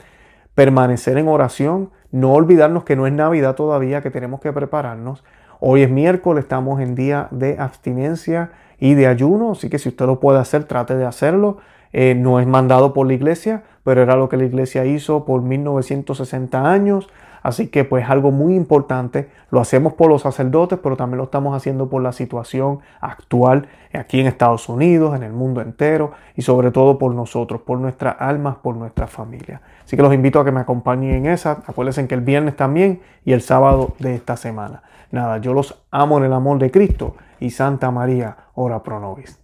permanecer 0.54 1.16
en 1.16 1.28
oración, 1.28 1.92
no 2.12 2.34
olvidarnos 2.34 2.84
que 2.84 2.94
no 2.94 3.06
es 3.06 3.14
Navidad 3.14 3.54
todavía, 3.54 4.02
que 4.02 4.10
tenemos 4.10 4.40
que 4.42 4.52
prepararnos 4.52 5.24
Hoy 5.60 5.80
es 5.80 5.88
miércoles, 5.88 6.44
estamos 6.44 6.78
en 6.82 6.94
día 6.94 7.28
de 7.30 7.56
abstinencia 7.58 8.50
y 8.78 8.92
de 8.92 9.06
ayuno, 9.06 9.52
así 9.52 9.70
que 9.70 9.78
si 9.78 9.88
usted 9.88 10.04
lo 10.04 10.20
puede 10.20 10.38
hacer, 10.38 10.64
trate 10.64 10.94
de 10.94 11.06
hacerlo. 11.06 11.56
Eh, 11.94 12.14
no 12.14 12.38
es 12.38 12.46
mandado 12.46 12.92
por 12.92 13.06
la 13.06 13.14
iglesia, 13.14 13.62
pero 13.82 14.02
era 14.02 14.14
lo 14.14 14.28
que 14.28 14.36
la 14.36 14.44
iglesia 14.44 14.84
hizo 14.84 15.24
por 15.24 15.40
1960 15.40 16.70
años. 16.70 17.08
Así 17.44 17.68
que 17.68 17.84
pues 17.84 18.08
algo 18.08 18.30
muy 18.30 18.54
importante, 18.54 19.28
lo 19.50 19.60
hacemos 19.60 19.92
por 19.92 20.08
los 20.08 20.22
sacerdotes, 20.22 20.78
pero 20.82 20.96
también 20.96 21.18
lo 21.18 21.24
estamos 21.24 21.54
haciendo 21.54 21.90
por 21.90 22.02
la 22.02 22.12
situación 22.12 22.80
actual 23.02 23.68
aquí 23.92 24.18
en 24.18 24.26
Estados 24.26 24.66
Unidos, 24.70 25.14
en 25.14 25.22
el 25.22 25.34
mundo 25.34 25.60
entero 25.60 26.12
y 26.36 26.40
sobre 26.40 26.70
todo 26.70 26.96
por 26.96 27.14
nosotros, 27.14 27.60
por 27.60 27.78
nuestras 27.78 28.16
almas, 28.18 28.56
por 28.56 28.76
nuestra 28.76 29.06
familia. 29.06 29.60
Así 29.84 29.94
que 29.94 30.02
los 30.02 30.14
invito 30.14 30.40
a 30.40 30.44
que 30.46 30.52
me 30.52 30.60
acompañen 30.60 31.16
en 31.16 31.26
esa. 31.26 31.62
Acuérdense 31.66 32.08
que 32.08 32.14
el 32.14 32.22
viernes 32.22 32.56
también 32.56 33.02
y 33.26 33.34
el 33.34 33.42
sábado 33.42 33.92
de 33.98 34.14
esta 34.14 34.38
semana. 34.38 34.82
Nada, 35.10 35.36
yo 35.36 35.52
los 35.52 35.84
amo 35.90 36.16
en 36.16 36.24
el 36.24 36.32
amor 36.32 36.58
de 36.58 36.70
Cristo 36.70 37.14
y 37.40 37.50
Santa 37.50 37.90
María, 37.90 38.38
ora 38.54 38.82
pro 38.82 39.00
nobis. 39.00 39.43